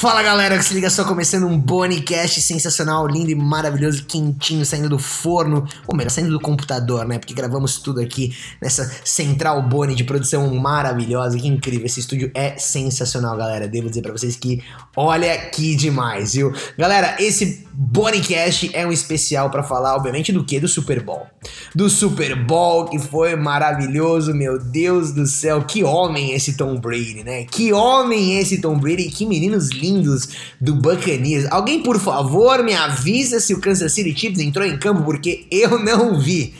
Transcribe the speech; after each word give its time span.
Fala 0.00 0.22
galera, 0.22 0.56
que 0.56 0.64
se 0.64 0.72
liga 0.72 0.88
só 0.88 1.04
começando 1.04 1.46
um 1.46 1.58
Bonicast 1.58 2.40
sensacional, 2.40 3.06
lindo 3.06 3.30
e 3.32 3.34
maravilhoso, 3.34 4.06
quentinho, 4.06 4.64
saindo 4.64 4.88
do 4.88 4.98
forno, 4.98 5.68
ou 5.86 5.94
melhor, 5.94 6.08
saindo 6.08 6.30
do 6.30 6.40
computador, 6.40 7.06
né? 7.06 7.18
Porque 7.18 7.34
gravamos 7.34 7.76
tudo 7.76 8.00
aqui 8.00 8.34
nessa 8.62 8.90
central 9.04 9.60
Boni 9.60 9.94
de 9.94 10.02
produção 10.02 10.54
maravilhosa, 10.54 11.38
que 11.38 11.46
incrível. 11.46 11.84
Esse 11.84 12.00
estúdio 12.00 12.30
é 12.34 12.56
sensacional, 12.56 13.36
galera. 13.36 13.68
Devo 13.68 13.90
dizer 13.90 14.00
para 14.00 14.12
vocês 14.12 14.36
que 14.36 14.64
olha 14.96 15.36
que 15.50 15.76
demais, 15.76 16.32
viu? 16.32 16.50
Galera, 16.78 17.16
esse 17.18 17.68
Bonicast 17.74 18.70
é 18.72 18.86
um 18.86 18.92
especial 18.92 19.50
para 19.50 19.62
falar, 19.62 19.94
obviamente, 19.96 20.32
do 20.32 20.44
que? 20.44 20.58
Do 20.58 20.68
Super 20.68 21.02
Bowl. 21.02 21.26
Do 21.74 21.90
Super 21.90 22.34
Bowl 22.36 22.86
que 22.86 22.98
foi 22.98 23.36
maravilhoso, 23.36 24.32
meu 24.32 24.58
Deus 24.58 25.12
do 25.12 25.26
céu, 25.26 25.62
que 25.62 25.84
homem 25.84 26.32
esse 26.32 26.56
Tom 26.56 26.80
Brady, 26.80 27.22
né? 27.22 27.44
Que 27.44 27.70
homem 27.72 28.38
esse 28.38 28.62
Tom 28.62 28.78
Brady, 28.78 29.10
que 29.10 29.26
meninos 29.26 29.68
lindos 29.68 29.89
lindos 29.90 30.28
do 30.60 30.74
Buccaneers. 30.74 31.46
Alguém, 31.50 31.82
por 31.82 31.98
favor, 31.98 32.62
me 32.62 32.74
avisa 32.74 33.40
se 33.40 33.54
o 33.54 33.60
Kansas 33.60 33.92
City 33.92 34.18
Chiefs 34.18 34.40
entrou 34.40 34.66
em 34.66 34.78
campo, 34.78 35.02
porque 35.02 35.46
eu 35.50 35.78
não 35.78 36.18
vi. 36.18 36.54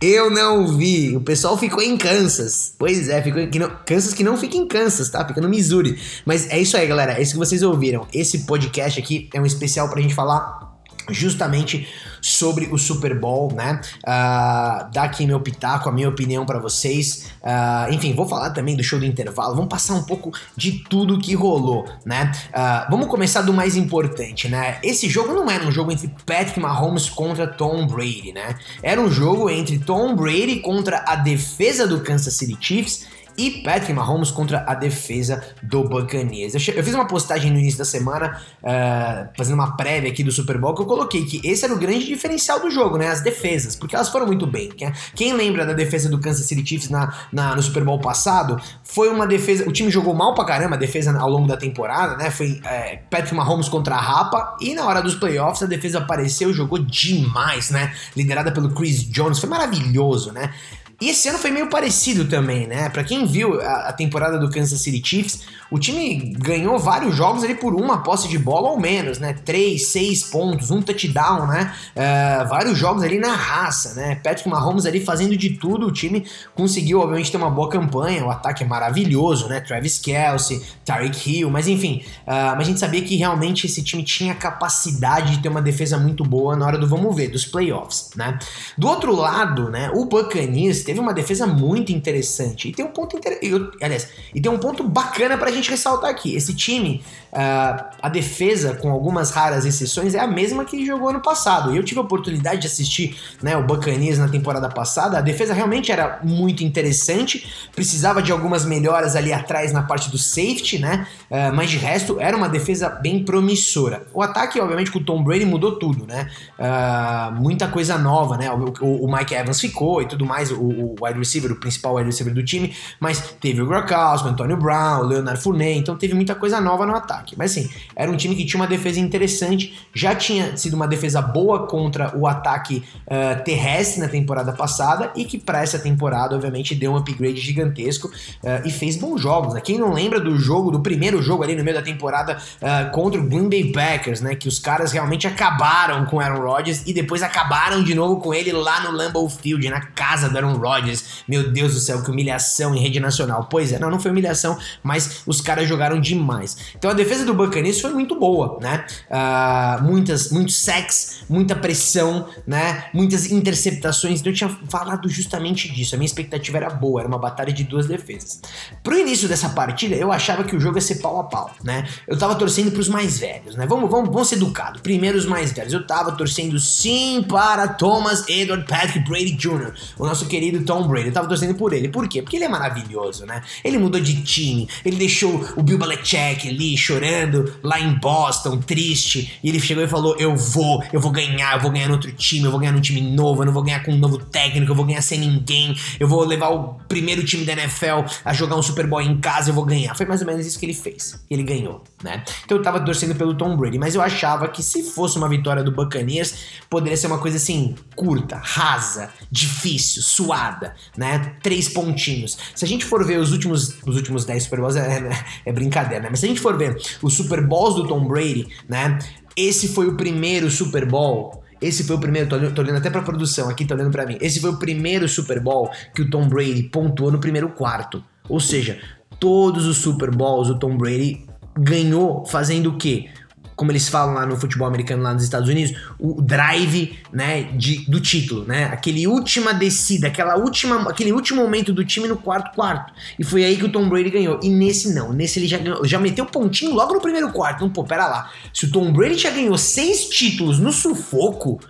Eu 0.00 0.30
não 0.30 0.76
vi. 0.76 1.16
O 1.16 1.20
pessoal 1.20 1.56
ficou 1.56 1.82
em 1.82 1.96
Kansas. 1.96 2.74
Pois 2.78 3.08
é, 3.08 3.22
ficou 3.22 3.40
em 3.40 3.50
Kansas 3.86 4.12
que 4.12 4.24
não 4.24 4.36
fica 4.36 4.56
em 4.56 4.66
Kansas, 4.66 5.08
tá? 5.08 5.26
Fica 5.26 5.40
no 5.40 5.48
Missouri. 5.48 5.98
Mas 6.26 6.50
é 6.50 6.60
isso 6.60 6.76
aí, 6.76 6.86
galera. 6.86 7.14
É 7.14 7.22
isso 7.22 7.32
que 7.32 7.38
vocês 7.38 7.62
ouviram. 7.62 8.06
Esse 8.12 8.40
podcast 8.40 9.00
aqui 9.00 9.28
é 9.32 9.40
um 9.40 9.46
especial 9.46 9.88
pra 9.88 10.02
gente 10.02 10.14
falar 10.14 10.73
justamente 11.10 11.88
sobre 12.20 12.66
o 12.72 12.78
Super 12.78 13.18
Bowl, 13.18 13.52
né? 13.52 13.80
Uh, 13.98 14.90
dar 14.90 15.04
aqui 15.04 15.26
meu 15.26 15.38
pitaco, 15.40 15.88
a 15.88 15.92
minha 15.92 16.08
opinião 16.08 16.46
para 16.46 16.58
vocês. 16.58 17.30
Uh, 17.42 17.92
enfim, 17.92 18.14
vou 18.14 18.26
falar 18.26 18.50
também 18.50 18.74
do 18.74 18.82
show 18.82 18.98
do 18.98 19.04
intervalo. 19.04 19.54
Vamos 19.54 19.68
passar 19.68 19.94
um 19.94 20.04
pouco 20.04 20.32
de 20.56 20.84
tudo 20.88 21.18
que 21.18 21.34
rolou, 21.34 21.86
né? 22.04 22.32
Uh, 22.48 22.90
vamos 22.90 23.08
começar 23.08 23.42
do 23.42 23.52
mais 23.52 23.76
importante, 23.76 24.48
né? 24.48 24.78
Esse 24.82 25.08
jogo 25.08 25.34
não 25.34 25.50
era 25.50 25.66
um 25.66 25.70
jogo 25.70 25.92
entre 25.92 26.08
Patrick 26.24 26.58
Mahomes 26.58 27.10
contra 27.10 27.46
Tom 27.46 27.86
Brady, 27.86 28.32
né? 28.32 28.56
Era 28.82 29.00
um 29.00 29.10
jogo 29.10 29.50
entre 29.50 29.78
Tom 29.78 30.16
Brady 30.16 30.60
contra 30.60 31.04
a 31.06 31.16
defesa 31.16 31.86
do 31.86 32.00
Kansas 32.00 32.34
City 32.34 32.56
Chiefs 32.58 33.06
e 33.36 33.62
Patrick 33.62 33.92
Mahomes 33.92 34.30
contra 34.30 34.64
a 34.66 34.74
defesa 34.74 35.42
do 35.62 35.88
Buccaneers. 35.88 36.54
Eu, 36.54 36.60
fiz 36.60 36.94
uma 36.94 37.06
postagem 37.06 37.50
no 37.50 37.58
início 37.58 37.78
da 37.78 37.84
semana, 37.84 38.40
uh, 38.62 39.28
fazendo 39.36 39.54
uma 39.54 39.76
prévia 39.76 40.10
aqui 40.10 40.22
do 40.22 40.32
Super 40.32 40.58
Bowl, 40.58 40.74
que 40.74 40.82
eu 40.82 40.86
coloquei 40.86 41.24
que 41.24 41.40
esse 41.46 41.64
era 41.64 41.74
o 41.74 41.78
grande 41.78 42.06
diferencial 42.06 42.60
do 42.60 42.70
jogo, 42.70 42.96
né? 42.96 43.08
As 43.08 43.20
defesas, 43.20 43.76
porque 43.76 43.94
elas 43.94 44.08
foram 44.08 44.26
muito 44.26 44.46
bem. 44.46 44.70
Quem 45.14 45.32
lembra 45.32 45.66
da 45.66 45.72
defesa 45.72 46.08
do 46.08 46.20
Kansas 46.20 46.46
City 46.46 46.66
Chiefs 46.66 46.90
na, 46.90 47.12
na, 47.32 47.54
no 47.54 47.62
Super 47.62 47.84
Bowl 47.84 47.98
passado, 48.00 48.60
foi 48.82 49.08
uma 49.08 49.26
defesa. 49.26 49.68
O 49.68 49.72
time 49.72 49.90
jogou 49.90 50.14
mal 50.14 50.34
pra 50.34 50.44
caramba 50.44 50.76
a 50.76 50.78
defesa 50.78 51.16
ao 51.18 51.28
longo 51.28 51.46
da 51.46 51.56
temporada, 51.56 52.16
né? 52.16 52.30
Foi 52.30 52.60
é, 52.64 53.00
Patrick 53.10 53.34
Mahomes 53.34 53.68
contra 53.68 53.94
a 53.94 54.00
Rapa, 54.00 54.56
e 54.60 54.74
na 54.74 54.84
hora 54.84 55.00
dos 55.02 55.14
playoffs 55.14 55.62
a 55.62 55.66
defesa 55.66 55.98
apareceu, 55.98 56.52
jogou 56.52 56.78
demais, 56.78 57.70
né? 57.70 57.94
Liderada 58.16 58.52
pelo 58.52 58.70
Chris 58.70 59.02
Jones, 59.04 59.38
foi 59.38 59.48
maravilhoso, 59.48 60.32
né? 60.32 60.52
E 61.00 61.10
esse 61.10 61.28
ano 61.28 61.38
foi 61.38 61.50
meio 61.50 61.68
parecido 61.68 62.24
também, 62.24 62.66
né? 62.66 62.88
Para 62.88 63.02
quem 63.02 63.26
viu 63.26 63.60
a, 63.60 63.88
a, 63.88 63.92
temporada 63.92 64.38
do 64.38 64.48
Kansas 64.48 64.80
City 64.80 65.02
Chiefs, 65.04 65.42
o 65.70 65.78
time 65.78 66.34
ganhou 66.38 66.78
vários 66.78 67.16
jogos 67.16 67.42
ali 67.42 67.54
por 67.54 67.74
uma 67.74 68.02
posse 68.02 68.28
de 68.28 68.38
bola 68.38 68.70
ou 68.70 68.78
menos, 68.78 69.18
né? 69.18 69.32
Três, 69.32 69.88
seis 69.88 70.22
pontos, 70.22 70.70
um 70.70 70.80
touchdown, 70.80 71.48
né? 71.48 71.74
Uh, 71.96 72.48
vários 72.48 72.78
jogos 72.78 73.02
ali 73.02 73.18
na 73.18 73.34
raça, 73.34 73.94
né? 73.94 74.14
Patrick 74.22 74.48
Mahomes 74.48 74.86
ali 74.86 75.00
fazendo 75.00 75.36
de 75.36 75.50
tudo, 75.50 75.88
o 75.88 75.92
time 75.92 76.24
conseguiu, 76.54 77.00
obviamente, 77.00 77.30
ter 77.30 77.38
uma 77.38 77.50
boa 77.50 77.68
campanha, 77.68 78.24
o 78.24 78.30
ataque 78.30 78.62
é 78.62 78.66
maravilhoso, 78.66 79.48
né? 79.48 79.60
Travis 79.60 79.98
Kelsey, 79.98 80.62
Tyreek 80.84 81.28
Hill, 81.28 81.50
mas 81.50 81.66
enfim, 81.66 82.04
uh, 82.22 82.54
mas 82.54 82.60
a 82.60 82.64
gente 82.64 82.78
sabia 82.78 83.02
que 83.02 83.16
realmente 83.16 83.66
esse 83.66 83.82
time 83.82 84.04
tinha 84.04 84.34
capacidade 84.34 85.32
de 85.32 85.42
ter 85.42 85.48
uma 85.48 85.62
defesa 85.62 85.98
muito 85.98 86.22
boa 86.22 86.54
na 86.54 86.66
hora 86.66 86.78
do 86.78 86.86
vamos 86.86 87.14
ver, 87.16 87.28
dos 87.28 87.44
playoffs, 87.44 88.10
né? 88.14 88.38
Do 88.78 88.86
outro 88.86 89.14
lado, 89.14 89.70
né? 89.70 89.90
O 89.92 90.04
Buccaneers 90.04 90.83
teve 90.84 91.00
uma 91.00 91.12
defesa 91.12 91.46
muito 91.46 91.92
interessante. 91.92 92.68
E 92.68 92.72
tem 92.72 92.84
um 92.84 92.90
ponto 92.90 93.16
inter... 93.16 93.38
aliás, 93.80 94.08
e 94.34 94.40
tem 94.40 94.50
um 94.50 94.58
ponto 94.58 94.84
bacana 94.84 95.36
pra 95.36 95.50
gente 95.50 95.70
ressaltar 95.70 96.10
aqui. 96.10 96.34
Esse 96.34 96.54
time, 96.54 97.02
uh, 97.32 97.84
a 98.00 98.08
defesa, 98.08 98.74
com 98.74 98.90
algumas 98.90 99.30
raras 99.30 99.64
exceções, 99.64 100.14
é 100.14 100.20
a 100.20 100.26
mesma 100.26 100.64
que 100.64 100.84
jogou 100.84 101.08
ano 101.08 101.20
passado. 101.20 101.72
E 101.72 101.76
eu 101.76 101.84
tive 101.84 101.98
a 102.00 102.02
oportunidade 102.02 102.60
de 102.60 102.66
assistir 102.66 103.16
né, 103.42 103.56
o 103.56 103.62
Buccaneers 103.62 104.18
na 104.18 104.28
temporada 104.28 104.68
passada. 104.68 105.18
A 105.18 105.20
defesa 105.20 105.54
realmente 105.54 105.90
era 105.90 106.20
muito 106.22 106.62
interessante, 106.62 107.46
precisava 107.74 108.22
de 108.22 108.32
algumas 108.32 108.64
melhoras 108.64 109.16
ali 109.16 109.32
atrás 109.32 109.72
na 109.72 109.82
parte 109.82 110.10
do 110.10 110.18
safety, 110.18 110.78
né? 110.78 111.06
Uh, 111.30 111.54
mas 111.54 111.70
de 111.70 111.78
resto, 111.78 112.20
era 112.20 112.36
uma 112.36 112.48
defesa 112.48 112.88
bem 112.88 113.24
promissora. 113.24 114.06
O 114.12 114.22
ataque, 114.22 114.60
obviamente, 114.60 114.90
com 114.90 114.98
o 114.98 115.04
Tom 115.04 115.22
Brady 115.22 115.44
mudou 115.44 115.78
tudo, 115.78 116.06
né? 116.06 116.30
Uh, 116.58 117.32
muita 117.40 117.68
coisa 117.68 117.98
nova, 117.98 118.36
né? 118.36 118.50
O, 118.50 118.72
o, 118.84 119.04
o, 119.04 119.12
Mike 119.12 119.34
Evans 119.34 119.60
ficou 119.60 120.02
e 120.02 120.06
tudo 120.06 120.24
mais. 120.24 120.50
O, 120.50 120.56
o 120.82 120.94
wide 121.00 121.18
receiver, 121.18 121.52
o 121.52 121.56
principal 121.56 121.94
wide 121.94 122.06
receiver 122.06 122.32
do 122.32 122.42
time, 122.42 122.74
mas 123.00 123.34
teve 123.40 123.62
o 123.62 123.66
Gronkowski, 123.66 124.28
o 124.28 124.30
Antonio 124.30 124.56
Brown, 124.56 125.00
o 125.00 125.06
Leonard 125.06 125.40
Fournette, 125.40 125.80
então 125.80 125.96
teve 125.96 126.14
muita 126.14 126.34
coisa 126.34 126.60
nova 126.60 126.86
no 126.86 126.94
ataque. 126.94 127.34
Mas 127.36 127.52
assim, 127.52 127.70
era 127.94 128.10
um 128.10 128.16
time 128.16 128.34
que 128.34 128.44
tinha 128.44 128.60
uma 128.60 128.68
defesa 128.68 129.00
interessante, 129.00 129.74
já 129.94 130.14
tinha 130.14 130.56
sido 130.56 130.74
uma 130.74 130.86
defesa 130.86 131.20
boa 131.20 131.66
contra 131.66 132.16
o 132.16 132.26
ataque 132.26 132.84
uh, 133.06 133.42
terrestre 133.44 134.00
na 134.00 134.08
temporada 134.08 134.52
passada 134.52 135.12
e 135.16 135.24
que 135.24 135.38
para 135.38 135.62
essa 135.62 135.78
temporada, 135.78 136.34
obviamente, 136.34 136.74
deu 136.74 136.92
um 136.92 136.96
upgrade 136.96 137.40
gigantesco 137.40 138.08
uh, 138.08 138.66
e 138.66 138.70
fez 138.70 138.96
bons 138.96 139.20
jogos. 139.20 139.54
Né? 139.54 139.60
Quem 139.60 139.78
não 139.78 139.92
lembra 139.92 140.20
do 140.20 140.36
jogo, 140.38 140.70
do 140.70 140.80
primeiro 140.80 141.22
jogo 141.22 141.42
ali 141.42 141.54
no 141.54 141.64
meio 141.64 141.76
da 141.76 141.82
temporada 141.82 142.36
uh, 142.36 142.90
contra 142.92 143.20
o 143.20 143.24
Green 143.24 143.48
Bay 143.48 143.72
Packers, 143.72 144.20
né? 144.20 144.34
Que 144.34 144.48
os 144.48 144.58
caras 144.58 144.92
realmente 144.92 145.26
acabaram 145.26 146.04
com 146.06 146.20
Aaron 146.20 146.40
Rodgers 146.40 146.82
e 146.86 146.92
depois 146.92 147.22
acabaram 147.22 147.82
de 147.82 147.94
novo 147.94 148.20
com 148.20 148.32
ele 148.32 148.52
lá 148.52 148.80
no 148.80 148.90
Lambeau 148.90 149.28
Field, 149.28 149.68
na 149.68 149.80
casa 149.80 150.28
do 150.28 150.36
Aaron 150.36 150.54
Rodgers. 150.64 151.24
Meu 151.28 151.50
Deus 151.52 151.74
do 151.74 151.80
céu, 151.80 152.02
que 152.02 152.10
humilhação 152.10 152.74
em 152.74 152.80
rede 152.80 152.98
nacional. 152.98 153.46
Pois 153.50 153.72
é, 153.72 153.78
não, 153.78 153.90
não 153.90 154.00
foi 154.00 154.10
humilhação, 154.10 154.58
mas 154.82 155.22
os 155.26 155.40
caras 155.40 155.68
jogaram 155.68 156.00
demais. 156.00 156.56
Então 156.76 156.90
a 156.90 156.94
defesa 156.94 157.24
do 157.24 157.34
Buccaneers 157.34 157.80
foi 157.80 157.92
muito 157.92 158.18
boa, 158.18 158.58
né? 158.60 158.84
Uh, 159.10 159.84
muitas, 159.84 160.30
muitos 160.30 160.56
sacks, 160.56 161.24
muita 161.28 161.54
pressão, 161.54 162.28
né? 162.46 162.86
Muitas 162.92 163.30
interceptações. 163.30 164.20
Então 164.20 164.32
eu 164.32 164.36
tinha 164.36 164.50
falado 164.68 165.08
justamente 165.08 165.70
disso. 165.72 165.94
A 165.94 165.98
minha 165.98 166.06
expectativa 166.06 166.56
era 166.56 166.70
boa, 166.70 167.00
era 167.00 167.08
uma 167.08 167.18
batalha 167.18 167.52
de 167.52 167.64
duas 167.64 167.86
defesas. 167.86 168.40
Pro 168.82 168.98
início 168.98 169.28
dessa 169.28 169.48
partida, 169.50 169.94
eu 169.94 170.12
achava 170.12 170.44
que 170.44 170.56
o 170.56 170.60
jogo 170.60 170.78
ia 170.78 170.82
ser 170.82 170.96
pau 170.96 171.20
a 171.20 171.24
pau, 171.24 171.50
né? 171.62 171.86
Eu 172.06 172.18
tava 172.18 172.34
torcendo 172.34 172.70
pros 172.70 172.88
mais 172.88 173.18
velhos, 173.18 173.56
né? 173.56 173.66
Vamos, 173.66 173.90
vamos, 173.90 174.10
vamos 174.10 174.28
ser 174.28 174.36
educados. 174.36 174.80
Primeiro 174.80 175.18
os 175.18 175.26
mais 175.26 175.52
velhos. 175.52 175.72
Eu 175.72 175.86
tava 175.86 176.12
torcendo 176.12 176.58
sim 176.58 177.24
para 177.28 177.68
Thomas 177.68 178.24
Edward 178.28 178.66
Patrick 178.66 179.00
Brady 179.08 179.32
Jr., 179.32 179.72
o 179.98 180.06
nosso 180.06 180.26
querido 180.26 180.53
Tom 180.62 180.86
Brady. 180.86 181.08
Eu 181.08 181.12
tava 181.12 181.28
torcendo 181.28 181.54
por 181.54 181.72
ele. 181.72 181.88
Por 181.88 182.08
quê? 182.08 182.22
Porque 182.22 182.36
ele 182.36 182.44
é 182.44 182.48
maravilhoso, 182.48 183.26
né? 183.26 183.42
Ele 183.62 183.78
mudou 183.78 184.00
de 184.00 184.22
time, 184.22 184.68
ele 184.84 184.96
deixou 184.96 185.44
o 185.56 185.62
Bill 185.62 185.78
Belichick 185.78 186.48
ali 186.48 186.76
chorando 186.76 187.54
lá 187.62 187.80
em 187.80 187.94
Boston, 187.98 188.58
triste, 188.58 189.38
e 189.42 189.48
ele 189.48 189.60
chegou 189.60 189.82
e 189.82 189.88
falou: 189.88 190.16
Eu 190.18 190.36
vou, 190.36 190.82
eu 190.92 191.00
vou 191.00 191.10
ganhar, 191.10 191.56
eu 191.56 191.60
vou 191.60 191.70
ganhar 191.70 191.88
no 191.88 191.94
outro 191.94 192.12
time, 192.12 192.44
eu 192.44 192.50
vou 192.50 192.60
ganhar 192.60 192.72
num 192.72 192.80
time 192.80 193.00
novo, 193.00 193.42
eu 193.42 193.46
não 193.46 193.52
vou 193.52 193.62
ganhar 193.62 193.82
com 193.82 193.92
um 193.92 193.98
novo 193.98 194.18
técnico, 194.18 194.72
eu 194.72 194.76
vou 194.76 194.84
ganhar 194.84 195.02
sem 195.02 195.18
ninguém, 195.18 195.76
eu 195.98 196.08
vou 196.08 196.24
levar 196.24 196.48
o 196.48 196.74
primeiro 196.88 197.24
time 197.24 197.44
da 197.44 197.52
NFL 197.52 198.04
a 198.24 198.32
jogar 198.32 198.56
um 198.56 198.62
Super 198.62 198.86
Bowl 198.86 199.00
em 199.00 199.18
casa, 199.18 199.50
eu 199.50 199.54
vou 199.54 199.64
ganhar. 199.64 199.94
Foi 199.94 200.06
mais 200.06 200.20
ou 200.20 200.26
menos 200.26 200.46
isso 200.46 200.58
que 200.58 200.66
ele 200.66 200.74
fez. 200.74 201.22
Ele 201.30 201.42
ganhou, 201.42 201.82
né? 202.02 202.22
Então 202.44 202.56
eu 202.58 202.62
tava 202.62 202.80
torcendo 202.80 203.14
pelo 203.14 203.34
Tom 203.34 203.56
Brady, 203.56 203.78
mas 203.78 203.94
eu 203.94 204.02
achava 204.02 204.48
que 204.48 204.62
se 204.62 204.82
fosse 204.82 205.16
uma 205.16 205.28
vitória 205.28 205.62
do 205.62 205.70
Buccaneers, 205.70 206.34
poderia 206.68 206.96
ser 206.96 207.06
uma 207.06 207.18
coisa 207.18 207.36
assim, 207.36 207.74
curta, 207.94 208.40
rasa, 208.42 209.10
difícil, 209.30 210.02
suada, 210.44 210.74
né? 210.96 211.36
Três 211.42 211.68
pontinhos. 211.68 212.36
Se 212.54 212.64
a 212.64 212.68
gente 212.68 212.84
for 212.84 213.04
ver 213.04 213.18
os 213.18 213.32
últimos, 213.32 213.76
os 213.86 213.96
últimos 213.96 214.24
10 214.24 214.42
Super 214.42 214.60
Bowls, 214.60 214.76
é, 214.76 214.98
é, 214.98 215.24
é 215.46 215.52
brincadeira, 215.52 216.02
né? 216.02 216.08
Mas 216.10 216.20
se 216.20 216.26
a 216.26 216.28
gente 216.28 216.40
for 216.40 216.56
ver 216.56 216.76
os 217.02 217.14
Super 217.14 217.46
Bowls 217.46 217.74
do 217.74 217.86
Tom 217.86 218.06
Brady, 218.06 218.46
né? 218.68 218.98
Esse 219.36 219.68
foi 219.68 219.88
o 219.88 219.96
primeiro 219.96 220.50
Super 220.50 220.86
Bowl 220.86 221.42
esse 221.60 221.82
foi 221.84 221.96
o 221.96 221.98
primeiro, 221.98 222.28
tô, 222.28 222.38
tô 222.50 222.60
olhando 222.60 222.76
até 222.76 222.90
pra 222.90 223.00
produção 223.00 223.48
aqui, 223.48 223.64
tô 223.64 223.72
olhando 223.72 223.90
pra 223.90 224.04
mim. 224.04 224.18
Esse 224.20 224.38
foi 224.38 224.50
o 224.50 224.58
primeiro 224.58 225.08
Super 225.08 225.40
Bowl 225.40 225.70
que 225.94 226.02
o 226.02 226.10
Tom 226.10 226.28
Brady 226.28 226.64
pontuou 226.64 227.10
no 227.10 227.18
primeiro 227.18 227.48
quarto. 227.48 228.04
Ou 228.28 228.38
seja, 228.38 228.78
todos 229.18 229.64
os 229.64 229.78
Super 229.78 230.10
Bowls 230.10 230.50
o 230.50 230.58
Tom 230.58 230.76
Brady 230.76 231.24
ganhou 231.58 232.26
fazendo 232.26 232.70
o 232.70 232.76
quê? 232.76 233.08
Como 233.56 233.70
eles 233.70 233.88
falam 233.88 234.14
lá 234.14 234.26
no 234.26 234.36
futebol 234.36 234.66
americano 234.66 235.02
lá 235.02 235.14
nos 235.14 235.22
Estados 235.22 235.48
Unidos, 235.48 235.76
o 235.98 236.20
drive, 236.20 236.98
né, 237.12 237.44
de, 237.54 237.88
do 237.88 238.00
título, 238.00 238.44
né? 238.44 238.64
Aquele 238.64 239.06
última 239.06 239.52
descida, 239.52 240.08
aquela 240.08 240.36
última, 240.36 240.90
aquele 240.90 241.12
último 241.12 241.42
momento 241.42 241.72
do 241.72 241.84
time 241.84 242.08
no 242.08 242.16
quarto 242.16 242.54
quarto. 242.54 242.92
E 243.18 243.24
foi 243.24 243.44
aí 243.44 243.56
que 243.56 243.64
o 243.64 243.68
Tom 243.70 243.88
Brady 243.88 244.10
ganhou. 244.10 244.40
E 244.42 244.48
nesse 244.48 244.92
não, 244.92 245.12
nesse 245.12 245.38
ele 245.38 245.46
já 245.46 245.58
ganhou, 245.58 245.84
já 245.84 245.98
meteu 245.98 246.26
pontinho 246.26 246.74
logo 246.74 246.94
no 246.94 247.00
primeiro 247.00 247.30
quarto. 247.30 247.56
Então, 247.56 247.70
pô, 247.70 247.84
pera 247.84 248.06
lá. 248.06 248.30
Se 248.52 248.66
o 248.66 248.70
Tom 248.70 248.92
Brady 248.92 249.18
já 249.18 249.30
ganhou 249.30 249.56
seis 249.56 250.08
títulos 250.08 250.58
no 250.58 250.72
sufoco, 250.72 251.60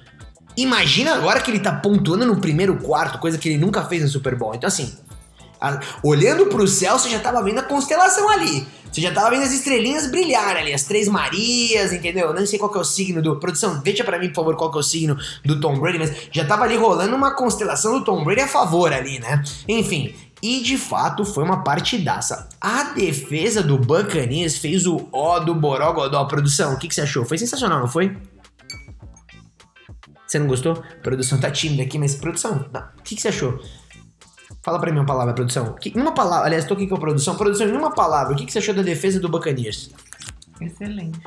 imagina 0.57 1.15
agora 1.15 1.41
que 1.41 1.51
ele 1.51 1.61
tá 1.61 1.73
pontuando 1.73 2.25
no 2.25 2.41
primeiro 2.41 2.77
quarto, 2.79 3.19
coisa 3.19 3.37
que 3.37 3.49
ele 3.49 3.59
nunca 3.59 3.85
fez 3.85 4.03
no 4.03 4.09
Super 4.09 4.35
Bowl. 4.37 4.55
Então 4.55 4.69
assim, 4.69 4.95
a, 5.61 5.81
olhando 6.03 6.47
pro 6.47 6.67
céu, 6.67 6.99
você 6.99 7.11
já 7.11 7.19
tava 7.19 7.43
vendo 7.43 7.59
a 7.59 7.63
constelação 7.63 8.31
ali 8.31 8.67
Você 8.95 9.01
já 9.01 9.11
tava 9.11 9.31
vendo 9.31 9.43
as 9.43 9.53
estrelinhas 9.53 10.07
brilhar 10.07 10.57
ali, 10.57 10.73
as 10.73 10.85
três 10.85 11.09
Marias, 11.09 11.93
entendeu? 11.93 12.29
Eu 12.29 12.33
não 12.33 12.47
sei 12.47 12.61
qual 12.61 12.71
que 12.71 12.79
é 12.79 12.81
o 12.81 12.85
signo 12.85 13.21
do. 13.21 13.41
Produção, 13.41 13.83
veja 13.85 14.05
para 14.05 14.21
mim, 14.21 14.29
por 14.29 14.37
favor, 14.37 14.57
qual 14.57 14.71
que 14.71 14.77
é 14.77 14.81
o 14.81 14.85
signo 14.85 15.19
do 15.45 15.59
Tom 15.59 15.81
Brady, 15.81 15.99
mas 15.99 16.13
já 16.31 16.45
tava 16.45 16.63
ali 16.63 16.77
rolando 16.77 17.17
uma 17.17 17.35
constelação 17.35 17.99
do 17.99 18.05
Tom 18.05 18.23
Brady 18.23 18.43
a 18.43 18.47
favor 18.47 18.93
ali, 18.93 19.19
né? 19.19 19.43
Enfim, 19.67 20.15
e 20.41 20.61
de 20.61 20.79
fato 20.79 21.25
foi 21.25 21.43
uma 21.43 21.65
partidaça. 21.65 22.49
A 22.61 22.93
defesa 22.93 23.65
do 23.65 23.77
Buccaneers 23.77 24.59
fez 24.59 24.87
o 24.87 25.09
ó 25.11 25.41
do 25.41 25.57
Borogodó. 25.57 26.25
Produção, 26.27 26.75
o 26.75 26.79
que, 26.79 26.87
que 26.87 26.95
você 26.95 27.01
achou? 27.01 27.25
Foi 27.25 27.37
sensacional, 27.37 27.81
não 27.81 27.89
foi? 27.89 28.17
Você 30.25 30.39
não 30.39 30.47
gostou? 30.47 30.81
Produção 31.03 31.41
tá 31.41 31.51
tímida 31.51 31.83
aqui, 31.83 31.99
mas 31.99 32.15
produção, 32.15 32.65
o 32.97 33.03
que, 33.03 33.17
que 33.17 33.23
você 33.23 33.29
achou? 33.29 33.61
Fala 34.65 34.81
pra 34.81 34.91
mim 34.91 34.99
uma 34.99 35.05
palavra, 35.05 35.35
produção. 35.35 35.75
Que, 35.75 35.93
uma 35.95 36.13
palavra, 36.13 36.47
aliás, 36.47 36.65
tô 36.65 36.73
aqui 36.73 36.87
com 36.87 36.95
a 36.95 36.99
produção. 36.99 37.37
Produção, 37.37 37.69
em 37.69 37.73
uma 37.73 37.95
palavra, 37.95 38.33
o 38.33 38.37
que, 38.37 38.47
que 38.47 38.53
você 38.53 38.61
achou 38.61 38.75
da 38.75 38.81
defesa 38.81 39.21
do 39.21 39.29
Buccaneers? 39.29 39.91
Excelente. 40.59 41.21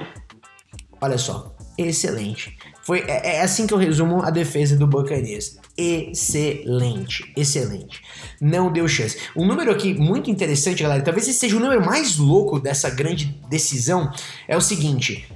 Olha 1.00 1.20
só, 1.20 1.56
excelente. 1.78 2.58
Foi, 2.82 3.02
é, 3.02 3.36
é, 3.36 3.42
assim 3.42 3.68
que 3.68 3.74
eu 3.76 3.78
resumo 3.78 4.24
a 4.24 4.32
defesa 4.32 4.76
do 4.76 4.88
Buccaneers. 4.88 5.60
Excelente, 5.78 7.32
excelente. 7.38 8.02
Não 8.42 8.72
deu 8.72 8.88
chance. 8.88 9.20
Um 9.36 9.46
número 9.46 9.70
aqui 9.70 9.94
muito 9.94 10.32
interessante, 10.32 10.82
galera, 10.82 11.04
talvez 11.04 11.28
esse 11.28 11.38
seja 11.38 11.58
o 11.58 11.60
número 11.60 11.86
mais 11.86 12.18
louco 12.18 12.60
dessa 12.60 12.90
grande 12.90 13.40
decisão, 13.48 14.12
é 14.48 14.58
o 14.58 14.62
seguinte. 14.62 15.32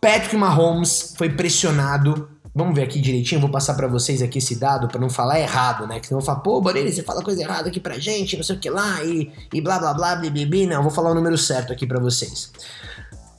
Patrick 0.00 0.34
Mahomes 0.34 1.14
foi 1.18 1.28
pressionado 1.28 2.30
Vamos 2.52 2.74
ver 2.74 2.82
aqui 2.82 3.00
direitinho, 3.00 3.40
vou 3.40 3.50
passar 3.50 3.74
para 3.74 3.86
vocês 3.86 4.20
aqui 4.20 4.38
esse 4.38 4.56
dado 4.56 4.88
para 4.88 5.00
não 5.00 5.08
falar 5.08 5.38
errado, 5.38 5.86
né? 5.86 6.00
Que 6.00 6.08
senão 6.08 6.20
eu 6.20 6.36
pô, 6.36 6.60
Borelli, 6.60 6.92
você 6.92 7.02
fala 7.02 7.22
coisa 7.22 7.40
errada 7.40 7.68
aqui 7.68 7.78
pra 7.78 7.98
gente, 7.98 8.36
não 8.36 8.42
sei 8.42 8.56
o 8.56 8.58
que 8.58 8.68
lá, 8.68 9.04
e, 9.04 9.30
e 9.54 9.60
blá 9.60 9.78
blá 9.78 9.94
blá, 9.94 10.16
bibibi. 10.16 10.66
Não, 10.66 10.82
vou 10.82 10.90
falar 10.90 11.12
o 11.12 11.14
número 11.14 11.38
certo 11.38 11.72
aqui 11.72 11.86
para 11.86 12.00
vocês. 12.00 12.50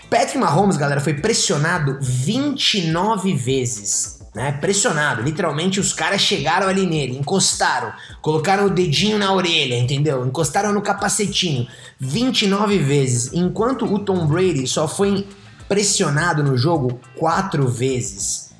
Patrick 0.09 0.37
Mahomes, 0.37 0.77
galera, 0.77 1.01
foi 1.01 1.13
pressionado 1.13 1.97
29 2.01 3.33
vezes. 3.33 4.19
Né, 4.33 4.49
pressionado, 4.53 5.21
literalmente 5.21 5.77
os 5.77 5.91
caras 5.91 6.21
chegaram 6.21 6.69
ali 6.69 6.85
nele, 6.85 7.17
encostaram, 7.17 7.91
colocaram 8.21 8.67
o 8.67 8.69
dedinho 8.69 9.17
na 9.17 9.33
orelha, 9.33 9.77
entendeu? 9.77 10.25
Encostaram 10.25 10.71
no 10.71 10.81
capacetinho 10.81 11.67
29 11.99 12.77
vezes, 12.77 13.33
enquanto 13.33 13.83
o 13.83 13.99
Tom 13.99 14.25
Brady 14.25 14.65
só 14.67 14.87
foi 14.87 15.27
pressionado 15.67 16.41
no 16.41 16.55
jogo 16.55 16.97
quatro 17.17 17.67
vezes. 17.67 18.50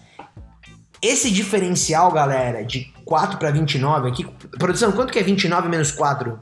Esse 1.02 1.32
diferencial, 1.32 2.12
galera, 2.12 2.64
de 2.64 2.94
4 3.06 3.40
para 3.40 3.50
29 3.50 4.08
aqui. 4.08 4.28
Produção, 4.60 4.92
quanto 4.92 5.12
que 5.12 5.18
é 5.18 5.24
29 5.24 5.68
menos 5.68 5.92
4? 5.92 6.40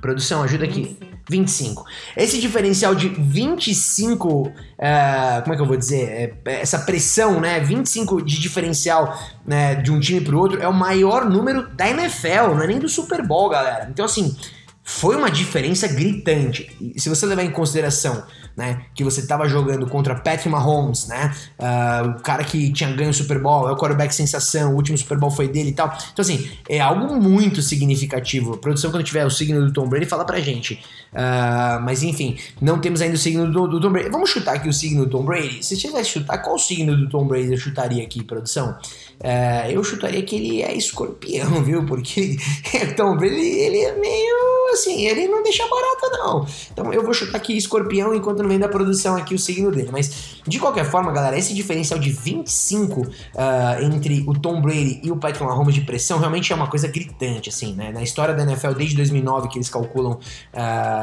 Produção, 0.00 0.42
ajuda 0.42 0.64
aqui. 0.64 0.96
25. 1.28 1.84
Esse 2.16 2.40
diferencial 2.40 2.94
de 2.94 3.08
25, 3.08 4.48
uh, 4.48 4.52
é, 4.78 5.40
como 5.42 5.52
é 5.52 5.56
que 5.56 5.62
eu 5.62 5.66
vou 5.66 5.76
dizer? 5.76 6.40
É, 6.46 6.60
essa 6.60 6.78
pressão, 6.78 7.38
né? 7.40 7.60
25 7.60 8.22
de 8.22 8.40
diferencial 8.40 9.18
né, 9.46 9.74
de 9.74 9.92
um 9.92 10.00
time 10.00 10.20
pro 10.20 10.38
outro 10.38 10.62
é 10.62 10.66
o 10.66 10.72
maior 10.72 11.28
número 11.28 11.68
da 11.74 11.88
NFL, 11.88 12.54
não 12.54 12.62
é 12.62 12.66
nem 12.66 12.78
do 12.78 12.88
Super 12.88 13.26
Bowl, 13.26 13.50
galera. 13.50 13.88
Então, 13.90 14.04
assim, 14.04 14.34
foi 14.82 15.16
uma 15.16 15.30
diferença 15.30 15.86
gritante. 15.86 16.74
E 16.80 16.98
se 16.98 17.10
você 17.10 17.26
levar 17.26 17.42
em 17.42 17.50
consideração 17.50 18.24
né, 18.58 18.82
que 18.92 19.04
você 19.04 19.20
estava 19.20 19.48
jogando 19.48 19.86
contra 19.86 20.16
Patrick 20.16 20.48
Mahomes, 20.48 21.06
né, 21.06 21.32
uh, 21.60 22.08
o 22.08 22.20
cara 22.20 22.42
que 22.42 22.72
tinha 22.72 22.90
ganho 22.90 23.10
o 23.10 23.14
Super 23.14 23.40
Bowl, 23.40 23.68
é 23.68 23.72
o 23.72 23.76
quarterback 23.76 24.12
sensação, 24.12 24.72
o 24.72 24.74
último 24.74 24.98
Super 24.98 25.16
Bowl 25.16 25.30
foi 25.30 25.46
dele 25.46 25.70
e 25.70 25.72
tal. 25.72 25.86
Então, 26.12 26.22
assim, 26.22 26.50
é 26.68 26.80
algo 26.80 27.14
muito 27.14 27.62
significativo. 27.62 28.54
A 28.54 28.58
produção, 28.58 28.90
quando 28.90 29.04
tiver 29.04 29.24
o 29.24 29.30
signo 29.30 29.64
do 29.64 29.72
Tom 29.72 29.88
Brady, 29.88 30.06
fala 30.06 30.24
pra 30.24 30.40
gente. 30.40 30.74
Uh, 31.12 31.80
mas, 31.84 32.02
enfim, 32.02 32.36
não 32.60 32.80
temos 32.80 33.00
ainda 33.00 33.14
o 33.14 33.18
signo 33.18 33.48
do, 33.50 33.68
do, 33.68 33.80
Tom 33.80 33.92
Brady. 33.92 34.10
Vamos 34.10 34.28
chutar 34.28 34.56
aqui 34.56 34.68
o 34.68 34.72
signo 34.72 35.04
do 35.04 35.10
Tom 35.10 35.24
Brady? 35.24 35.64
Se 35.64 35.76
tivesse 35.76 36.10
chutar, 36.10 36.38
qual 36.38 36.58
signo 36.58 36.96
do 36.96 37.08
Tom 37.08 37.28
Brady 37.28 37.52
eu 37.52 37.58
chutaria 37.58 38.02
aqui, 38.02 38.24
produção? 38.24 38.76
Uh, 39.20 39.70
eu 39.70 39.84
chutaria 39.84 40.22
que 40.22 40.34
ele 40.34 40.62
é 40.62 40.74
escorpião, 40.74 41.62
viu? 41.62 41.86
Porque 41.86 42.36
Tom 42.96 43.16
Brady, 43.16 43.36
ele 43.36 43.78
é 43.82 43.96
meio 43.96 44.57
assim, 44.72 45.06
ele 45.06 45.28
não 45.28 45.42
deixa 45.42 45.64
barata, 45.66 46.18
não. 46.18 46.46
Então 46.72 46.92
eu 46.92 47.02
vou 47.02 47.12
chutar 47.14 47.38
aqui 47.38 47.56
escorpião 47.56 48.14
enquanto 48.14 48.42
não 48.42 48.48
vem 48.48 48.58
da 48.58 48.68
produção 48.68 49.16
aqui 49.16 49.34
o 49.34 49.38
signo 49.38 49.70
dele. 49.70 49.90
Mas 49.92 50.40
de 50.46 50.58
qualquer 50.58 50.84
forma, 50.84 51.12
galera, 51.12 51.38
esse 51.38 51.54
diferencial 51.54 51.98
de 51.98 52.10
25 52.10 53.00
uh, 53.00 53.08
ah, 53.36 53.78
entre 53.82 54.24
o 54.26 54.32
Tom 54.34 54.60
Brady 54.60 55.00
e 55.02 55.10
o 55.10 55.16
Patrick 55.16 55.44
Mahomes 55.44 55.74
de 55.74 55.82
pressão 55.82 56.18
realmente 56.18 56.52
é 56.52 56.56
uma 56.56 56.68
coisa 56.68 56.88
gritante, 56.88 57.48
assim, 57.48 57.74
né? 57.74 57.90
Na 57.92 58.02
história 58.02 58.34
da 58.34 58.42
NFL, 58.42 58.72
desde 58.72 58.96
2009 58.96 59.48
que 59.48 59.58
eles 59.58 59.68
calculam 59.68 60.12
uh, 60.12 60.18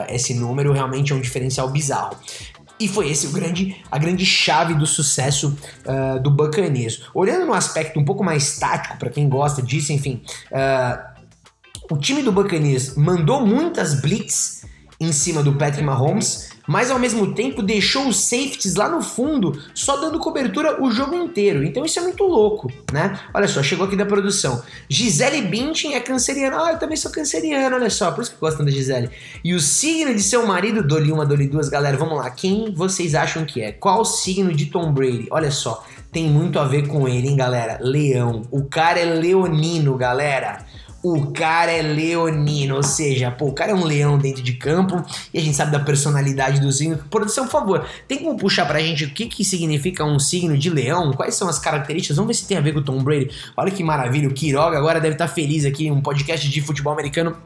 esse 0.10 0.34
número, 0.34 0.72
realmente 0.72 1.14
é 1.14 1.16
um 1.16 1.22
diferencial 1.22 1.70
bizarro. 1.70 2.16
E 2.80 2.88
foi 2.88 3.10
esse 3.10 3.28
o 3.28 3.32
grande, 3.32 3.82
a 3.90 3.98
grande 3.98 4.26
chave 4.26 4.74
do 4.74 4.86
sucesso 4.86 5.58
uh, 5.86 6.20
do 6.20 6.30
Buccaneers. 6.30 7.04
Olhando 7.14 7.46
no 7.46 7.54
aspecto 7.54 8.00
um 8.00 8.04
pouco 8.04 8.24
mais 8.24 8.58
tático, 8.58 8.98
para 8.98 9.10
quem 9.10 9.30
gosta 9.30 9.62
disso, 9.62 9.94
enfim, 9.94 10.22
uh, 10.52 11.15
o 11.90 11.98
time 11.98 12.24
do 12.24 12.32
Buccaneers 12.32 12.96
mandou 12.96 13.46
muitas 13.46 14.02
blitz 14.02 14.66
em 15.00 15.12
cima 15.12 15.44
do 15.44 15.54
Patrick 15.54 15.84
Mahomes, 15.84 16.50
mas 16.68 16.90
ao 16.90 16.98
mesmo 16.98 17.34
tempo 17.34 17.62
deixou 17.62 18.08
os 18.08 18.18
safeties 18.18 18.76
lá 18.76 18.90
no 18.90 19.02
fundo, 19.02 19.62
só 19.74 19.98
dando 19.98 20.20
cobertura 20.20 20.82
o 20.82 20.90
jogo 20.90 21.14
inteiro. 21.14 21.64
Então 21.64 21.86
isso 21.86 22.00
é 22.00 22.02
muito 22.02 22.24
louco, 22.24 22.72
né? 22.92 23.20
Olha 23.34 23.48
só, 23.48 23.62
chegou 23.62 23.86
aqui 23.86 23.96
da 23.96 24.06
produção. 24.06 24.64
Gisele 24.90 25.42
Bündchen 25.42 25.96
é 25.96 26.00
canceriana. 26.00 26.64
Ah, 26.64 26.72
eu 26.72 26.80
também 26.80 26.98
sou 26.98 27.12
canceriano, 27.12 27.76
olha 27.76 27.90
só, 27.90 28.12
por 28.12 28.22
isso 28.22 28.31
que 28.31 28.40
gosto 28.40 28.64
da 28.64 28.72
Gisele. 28.72 29.10
E 29.44 29.54
o 29.54 29.60
signo 29.60 30.14
de 30.14 30.24
seu 30.24 30.46
marido, 30.48 30.81
dole 30.81 31.12
uma, 31.12 31.26
dole 31.26 31.48
duas, 31.48 31.70
galera, 31.70 31.98
vamos 31.98 32.18
lá. 32.18 32.30
Quem 32.30 32.74
vocês 32.74 33.14
acham 33.14 33.46
que 33.46 33.62
é? 33.62 33.72
Qual 33.72 34.02
o 34.02 34.06
signo 34.06 34.54
de 34.54 34.68
Tom 34.68 34.92
Brady? 34.92 35.28
Olha 35.30 35.52
só, 35.52 35.86
tem 36.12 36.28
muito 36.28 36.58
a 36.58 36.64
ver 36.64 36.88
com 36.88 37.08
ele, 37.08 37.28
hein, 37.28 37.36
galera? 37.36 37.78
Leão. 37.81 38.44
O 38.50 38.64
cara 38.64 39.00
é 39.00 39.06
leonino, 39.06 39.96
galera 39.98 40.66
o 41.07 41.31
cara 41.31 41.72
é 41.72 41.84
leonino, 41.84 42.78
ou 42.78 42.81
seja, 42.81 43.30
pô, 43.30 43.50
o 43.50 43.54
cara 43.54 43.72
é 43.72 43.75
um 43.75 43.84
leão 43.84 44.18
dentro 44.18 44.42
de 44.42 44.54
campo 44.54 45.06
e 45.31 45.38
a 45.38 45.42
gente 45.42 45.56
sabe 45.56 45.72
da 45.72 45.80
personalidade 45.80 46.60
do 46.60 46.72
signo. 46.72 46.98
Produção, 47.12 47.46
por 47.46 47.52
favor, 47.52 47.88
tem 48.07 48.18
como 48.18 48.36
puxar 48.36 48.66
pra 48.66 48.80
gente 48.80 49.06
o 49.06 49.12
que, 49.12 49.28
que 49.28 49.45
significa 49.45 50.04
um 50.04 50.18
signo 50.18 50.57
de 50.57 50.68
leão? 50.68 51.14
Quais 51.14 51.35
são 51.35 51.47
as 51.47 51.59
características? 51.59 52.18
Vamos 52.18 52.30
ver 52.30 52.42
se 52.42 52.47
tem 52.47 52.57
a 52.57 52.62
ver 52.62 52.74
com 52.74 52.80
o 52.80 52.83
Tom 52.83 53.04
Brady. 53.04 53.30
Olha 53.56 53.69
que 53.69 53.83
maravilha, 53.83 54.28
o 54.28 54.33
Quiroga 54.33 54.80
agora 54.80 55.00
deve 55.00 55.14
estar 55.14 55.28
tá 55.28 55.33
feliz 55.33 55.64
aqui, 55.64 55.92
um 55.92 56.02
podcast 56.02 56.50
de 56.50 56.59
futebol 56.59 56.92
americano 56.92 57.38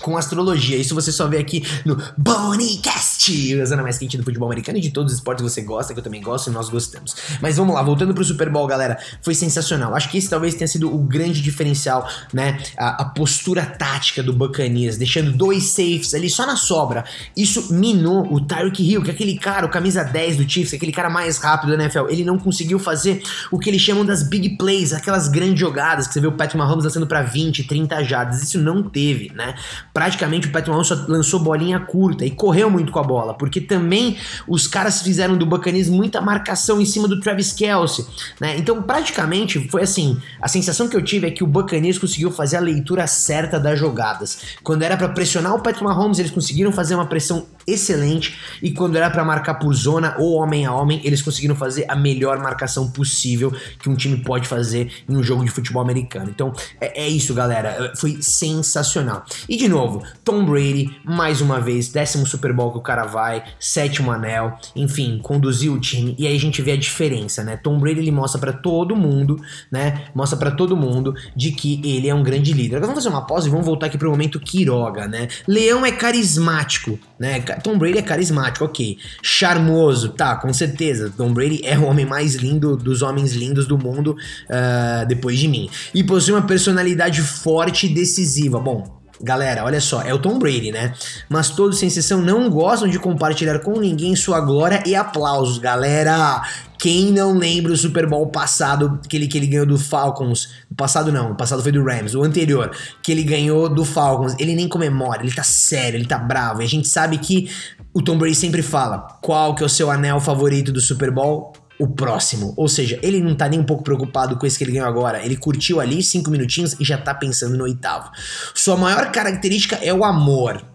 com 0.00 0.16
astrologia. 0.16 0.76
Isso 0.76 0.94
você 0.94 1.12
só 1.12 1.28
vê 1.28 1.38
aqui 1.38 1.62
no 1.84 1.96
Bonicast, 2.16 3.13
a 3.60 3.64
zona 3.64 3.82
mais 3.82 3.98
quente 3.98 4.16
do 4.16 4.24
futebol 4.24 4.48
americano 4.48 4.78
e 4.78 4.80
de 4.80 4.90
todos 4.90 5.12
os 5.12 5.18
esportes 5.18 5.44
que 5.44 5.50
você 5.50 5.62
gosta, 5.62 5.92
que 5.92 6.00
eu 6.00 6.04
também 6.04 6.20
gosto 6.20 6.50
e 6.50 6.52
nós 6.52 6.68
gostamos. 6.68 7.14
Mas 7.40 7.56
vamos 7.56 7.74
lá, 7.74 7.82
voltando 7.82 8.14
pro 8.14 8.24
Super 8.24 8.50
Bowl, 8.50 8.66
galera, 8.66 8.98
foi 9.22 9.34
sensacional. 9.34 9.94
Acho 9.94 10.10
que 10.10 10.18
esse 10.18 10.28
talvez 10.28 10.54
tenha 10.54 10.68
sido 10.68 10.94
o 10.94 10.98
grande 10.98 11.40
diferencial, 11.40 12.08
né? 12.32 12.58
A, 12.76 13.02
a 13.02 13.04
postura 13.06 13.64
tática 13.64 14.22
do 14.22 14.32
Buccaneers, 14.32 14.96
deixando 14.96 15.32
dois 15.32 15.64
safes 15.64 16.14
ali 16.14 16.28
só 16.28 16.46
na 16.46 16.56
sobra. 16.56 17.04
Isso 17.36 17.72
minou 17.72 18.32
o 18.32 18.40
Tyreek 18.40 18.82
Hill, 18.82 19.02
que 19.02 19.10
é 19.10 19.14
aquele 19.14 19.38
cara, 19.38 19.66
o 19.66 19.68
camisa 19.68 20.04
10 20.04 20.36
do 20.36 20.48
Chiefs, 20.48 20.74
aquele 20.74 20.92
cara 20.92 21.08
mais 21.08 21.38
rápido 21.38 21.76
da 21.76 21.82
NFL. 21.82 22.08
Ele 22.08 22.24
não 22.24 22.38
conseguiu 22.38 22.78
fazer 22.78 23.22
o 23.50 23.58
que 23.58 23.70
eles 23.70 23.80
chamam 23.80 24.04
das 24.04 24.22
big 24.22 24.56
plays, 24.56 24.92
aquelas 24.92 25.28
grandes 25.28 25.60
jogadas 25.60 26.06
que 26.06 26.12
você 26.12 26.20
vê 26.20 26.26
o 26.26 26.32
Patrick 26.32 26.56
Mahomes 26.56 26.84
lançando 26.84 27.06
para 27.06 27.22
20, 27.22 27.64
30 27.64 28.04
jardas. 28.04 28.42
Isso 28.42 28.58
não 28.58 28.82
teve, 28.82 29.32
né? 29.34 29.54
praticamente 29.92 30.48
o 30.48 30.50
Patrick 30.50 30.70
Mahomes 30.70 30.88
só 30.88 31.04
lançou 31.08 31.40
bolinha 31.40 31.80
curta 31.80 32.24
e 32.24 32.30
correu 32.30 32.68
muito 32.68 32.92
com 32.92 32.98
a 32.98 33.02
bola, 33.02 33.13
porque 33.34 33.60
também 33.60 34.16
os 34.48 34.66
caras 34.66 35.02
fizeram 35.02 35.36
do 35.36 35.46
Buccaneers 35.46 35.88
muita 35.88 36.20
marcação 36.20 36.80
em 36.80 36.84
cima 36.84 37.06
do 37.06 37.20
Travis 37.20 37.52
Kelce, 37.52 38.06
né? 38.40 38.56
Então, 38.58 38.82
praticamente 38.82 39.68
foi 39.68 39.82
assim, 39.82 40.18
a 40.40 40.48
sensação 40.48 40.88
que 40.88 40.96
eu 40.96 41.02
tive 41.02 41.26
é 41.26 41.30
que 41.30 41.44
o 41.44 41.46
Buccaneers 41.46 41.98
conseguiu 41.98 42.30
fazer 42.30 42.56
a 42.56 42.60
leitura 42.60 43.06
certa 43.06 43.60
das 43.60 43.78
jogadas. 43.78 44.56
Quando 44.62 44.82
era 44.82 44.96
para 44.96 45.08
pressionar 45.08 45.54
o 45.54 45.60
Patrick 45.60 45.84
Mahomes, 45.84 46.18
eles 46.18 46.30
conseguiram 46.30 46.72
fazer 46.72 46.94
uma 46.94 47.06
pressão 47.06 47.46
excelente 47.66 48.36
e 48.62 48.72
quando 48.72 48.96
era 48.96 49.08
para 49.10 49.24
marcar 49.24 49.54
por 49.54 49.72
zona 49.74 50.16
ou 50.18 50.34
homem 50.34 50.66
a 50.66 50.72
homem, 50.72 51.00
eles 51.04 51.22
conseguiram 51.22 51.54
fazer 51.54 51.86
a 51.88 51.96
melhor 51.96 52.38
marcação 52.38 52.90
possível 52.90 53.52
que 53.78 53.88
um 53.88 53.94
time 53.94 54.18
pode 54.18 54.46
fazer 54.46 54.90
em 55.08 55.16
um 55.16 55.22
jogo 55.22 55.44
de 55.44 55.50
futebol 55.50 55.82
americano. 55.82 56.30
Então, 56.30 56.52
é, 56.80 57.04
é 57.04 57.08
isso, 57.08 57.34
galera. 57.34 57.92
Foi 57.96 58.18
sensacional. 58.20 59.24
E 59.48 59.56
de 59.56 59.68
novo, 59.68 60.02
Tom 60.24 60.44
Brady, 60.44 61.00
mais 61.04 61.40
uma 61.40 61.60
vez, 61.60 61.88
décimo 61.88 62.26
Super 62.26 62.52
Bowl 62.52 62.72
que 62.72 62.78
o 62.78 62.82
cara 62.82 63.03
vai, 63.04 63.44
sétimo 63.58 64.10
anel, 64.10 64.58
enfim, 64.74 65.18
conduziu 65.22 65.74
o 65.74 65.80
time 65.80 66.14
e 66.18 66.26
aí 66.26 66.36
a 66.36 66.40
gente 66.40 66.60
vê 66.62 66.72
a 66.72 66.76
diferença, 66.76 67.42
né? 67.42 67.56
Tom 67.56 67.78
Brady 67.78 68.00
ele 68.00 68.10
mostra 68.10 68.40
para 68.40 68.52
todo 68.52 68.96
mundo, 68.96 69.40
né? 69.70 70.06
Mostra 70.14 70.38
para 70.38 70.50
todo 70.50 70.76
mundo 70.76 71.14
de 71.34 71.52
que 71.52 71.80
ele 71.84 72.08
é 72.08 72.14
um 72.14 72.22
grande 72.22 72.52
líder. 72.52 72.76
Agora 72.76 72.92
vamos 72.92 73.04
fazer 73.04 73.14
uma 73.14 73.26
pausa 73.26 73.48
e 73.48 73.50
vamos 73.50 73.66
voltar 73.66 73.86
aqui 73.86 73.98
pro 73.98 74.10
momento 74.10 74.40
Quiroga, 74.40 75.06
né? 75.06 75.28
Leão 75.46 75.84
é 75.84 75.92
carismático, 75.92 76.98
né? 77.18 77.40
Tom 77.40 77.78
Brady 77.78 77.98
é 77.98 78.02
carismático, 78.02 78.64
ok. 78.64 78.98
Charmoso, 79.22 80.10
tá, 80.10 80.36
com 80.36 80.52
certeza. 80.52 81.12
Tom 81.16 81.32
Brady 81.32 81.60
é 81.64 81.78
o 81.78 81.84
homem 81.84 82.06
mais 82.06 82.34
lindo 82.34 82.76
dos 82.76 83.02
homens 83.02 83.32
lindos 83.32 83.66
do 83.66 83.78
mundo 83.78 84.16
uh, 84.48 85.06
depois 85.06 85.38
de 85.38 85.48
mim. 85.48 85.68
E 85.94 86.02
possui 86.02 86.34
uma 86.34 86.42
personalidade 86.42 87.22
forte 87.22 87.86
e 87.86 87.94
decisiva. 87.94 88.58
Bom, 88.58 89.03
Galera, 89.24 89.64
olha 89.64 89.80
só, 89.80 90.02
é 90.02 90.12
o 90.12 90.18
Tom 90.18 90.38
Brady, 90.38 90.70
né? 90.70 90.92
Mas 91.30 91.48
todos, 91.48 91.78
sem 91.78 91.88
exceção, 91.88 92.20
não 92.20 92.50
gostam 92.50 92.86
de 92.86 92.98
compartilhar 92.98 93.58
com 93.60 93.80
ninguém 93.80 94.14
sua 94.14 94.38
glória 94.38 94.82
e 94.84 94.94
aplausos, 94.94 95.56
galera. 95.56 96.42
Quem 96.78 97.10
não 97.10 97.38
lembra 97.38 97.72
o 97.72 97.76
Super 97.76 98.06
Bowl 98.06 98.26
passado, 98.26 99.00
aquele 99.02 99.26
que 99.26 99.38
ele 99.38 99.46
ganhou 99.46 99.64
do 99.64 99.78
Falcons? 99.78 100.50
Passado 100.76 101.10
não, 101.10 101.32
o 101.32 101.34
passado 101.34 101.62
foi 101.62 101.72
do 101.72 101.82
Rams, 101.82 102.14
o 102.14 102.22
anterior, 102.22 102.70
que 103.02 103.12
ele 103.12 103.22
ganhou 103.22 103.66
do 103.66 103.82
Falcons. 103.82 104.36
Ele 104.38 104.54
nem 104.54 104.68
comemora, 104.68 105.22
ele 105.22 105.32
tá 105.32 105.42
sério, 105.42 105.96
ele 105.96 106.06
tá 106.06 106.18
bravo. 106.18 106.60
E 106.60 106.64
a 106.66 106.68
gente 106.68 106.86
sabe 106.86 107.16
que 107.16 107.50
o 107.94 108.02
Tom 108.02 108.18
Brady 108.18 108.34
sempre 108.34 108.60
fala: 108.60 109.18
qual 109.22 109.54
que 109.54 109.62
é 109.62 109.66
o 109.66 109.70
seu 109.70 109.90
anel 109.90 110.20
favorito 110.20 110.70
do 110.70 110.82
Super 110.82 111.10
Bowl? 111.10 111.54
O 111.78 111.88
próximo. 111.88 112.54
Ou 112.56 112.68
seja, 112.68 112.98
ele 113.02 113.20
não 113.20 113.34
tá 113.34 113.48
nem 113.48 113.58
um 113.58 113.64
pouco 113.64 113.82
preocupado 113.82 114.36
com 114.36 114.46
esse 114.46 114.58
que 114.58 114.64
ele 114.64 114.72
ganhou 114.72 114.88
agora. 114.88 115.24
Ele 115.24 115.36
curtiu 115.36 115.80
ali 115.80 116.02
cinco 116.02 116.30
minutinhos 116.30 116.78
e 116.78 116.84
já 116.84 116.98
tá 116.98 117.14
pensando 117.14 117.56
no 117.56 117.64
oitavo. 117.64 118.10
Sua 118.54 118.76
maior 118.76 119.10
característica 119.10 119.76
é 119.76 119.92
o 119.92 120.04
amor 120.04 120.73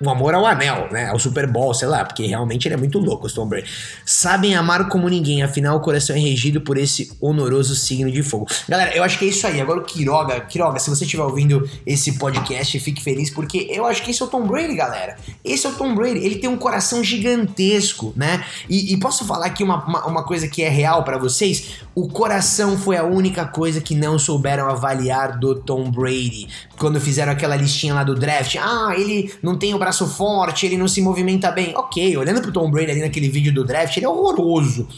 um 0.00 0.08
amor 0.08 0.34
ao 0.34 0.46
anel, 0.46 0.88
né? 0.90 1.08
Ao 1.08 1.18
Super 1.18 1.46
Bowl, 1.46 1.74
sei 1.74 1.88
lá, 1.88 2.04
porque 2.04 2.24
realmente 2.26 2.68
ele 2.68 2.74
é 2.74 2.78
muito 2.78 2.98
louco, 2.98 3.26
o 3.26 3.32
Tom 3.32 3.46
Brady. 3.46 3.68
Sabem 4.04 4.54
amar 4.54 4.88
como 4.88 5.08
ninguém, 5.08 5.42
afinal 5.42 5.76
o 5.76 5.80
coração 5.80 6.14
é 6.14 6.18
regido 6.18 6.60
por 6.60 6.78
esse 6.78 7.12
honoroso 7.20 7.74
signo 7.74 8.10
de 8.10 8.22
fogo. 8.22 8.46
Galera, 8.68 8.96
eu 8.96 9.02
acho 9.02 9.18
que 9.18 9.24
é 9.24 9.28
isso 9.28 9.46
aí. 9.46 9.60
Agora 9.60 9.80
o 9.80 9.84
Quiroga, 9.84 10.40
Quiroga, 10.42 10.78
se 10.78 10.88
você 10.88 11.04
estiver 11.04 11.24
ouvindo 11.24 11.68
esse 11.84 12.16
podcast, 12.18 12.78
fique 12.78 13.02
feliz, 13.02 13.30
porque 13.30 13.66
eu 13.70 13.84
acho 13.86 14.02
que 14.02 14.12
esse 14.12 14.22
é 14.22 14.24
o 14.24 14.28
Tom 14.28 14.46
Brady, 14.46 14.74
galera. 14.74 15.16
Esse 15.44 15.66
é 15.66 15.70
o 15.70 15.72
Tom 15.72 15.94
Brady. 15.94 16.24
Ele 16.24 16.36
tem 16.36 16.48
um 16.48 16.56
coração 16.56 17.02
gigantesco, 17.02 18.12
né? 18.16 18.44
E, 18.68 18.92
e 18.92 18.96
posso 18.98 19.24
falar 19.24 19.46
aqui 19.46 19.64
uma, 19.64 19.84
uma, 19.84 20.06
uma 20.06 20.24
coisa 20.24 20.46
que 20.46 20.62
é 20.62 20.68
real 20.68 21.02
para 21.02 21.18
vocês? 21.18 21.78
O 21.94 22.08
coração 22.08 22.78
foi 22.78 22.96
a 22.96 23.02
única 23.02 23.44
coisa 23.46 23.80
que 23.80 23.94
não 23.94 24.18
souberam 24.18 24.68
avaliar 24.68 25.38
do 25.38 25.56
Tom 25.56 25.90
Brady. 25.90 26.48
Quando 26.78 27.00
fizeram 27.00 27.32
aquela 27.32 27.56
listinha 27.56 27.94
lá 27.94 28.04
do 28.04 28.14
draft, 28.14 28.54
ah, 28.56 28.94
ele 28.96 29.34
não 29.42 29.58
tem 29.58 29.74
o 29.74 29.78
braço 29.78 29.87
forte, 29.92 30.66
ele 30.66 30.76
não 30.76 30.88
se 30.88 31.00
movimenta 31.00 31.50
bem. 31.50 31.74
Ok, 31.76 32.16
olhando 32.16 32.42
pro 32.42 32.52
Tom 32.52 32.70
Brady 32.70 32.90
ali 32.90 33.00
naquele 33.00 33.28
vídeo 33.28 33.52
do 33.52 33.64
draft, 33.64 33.96
ele 33.96 34.06
é 34.06 34.08
horroroso. 34.08 34.88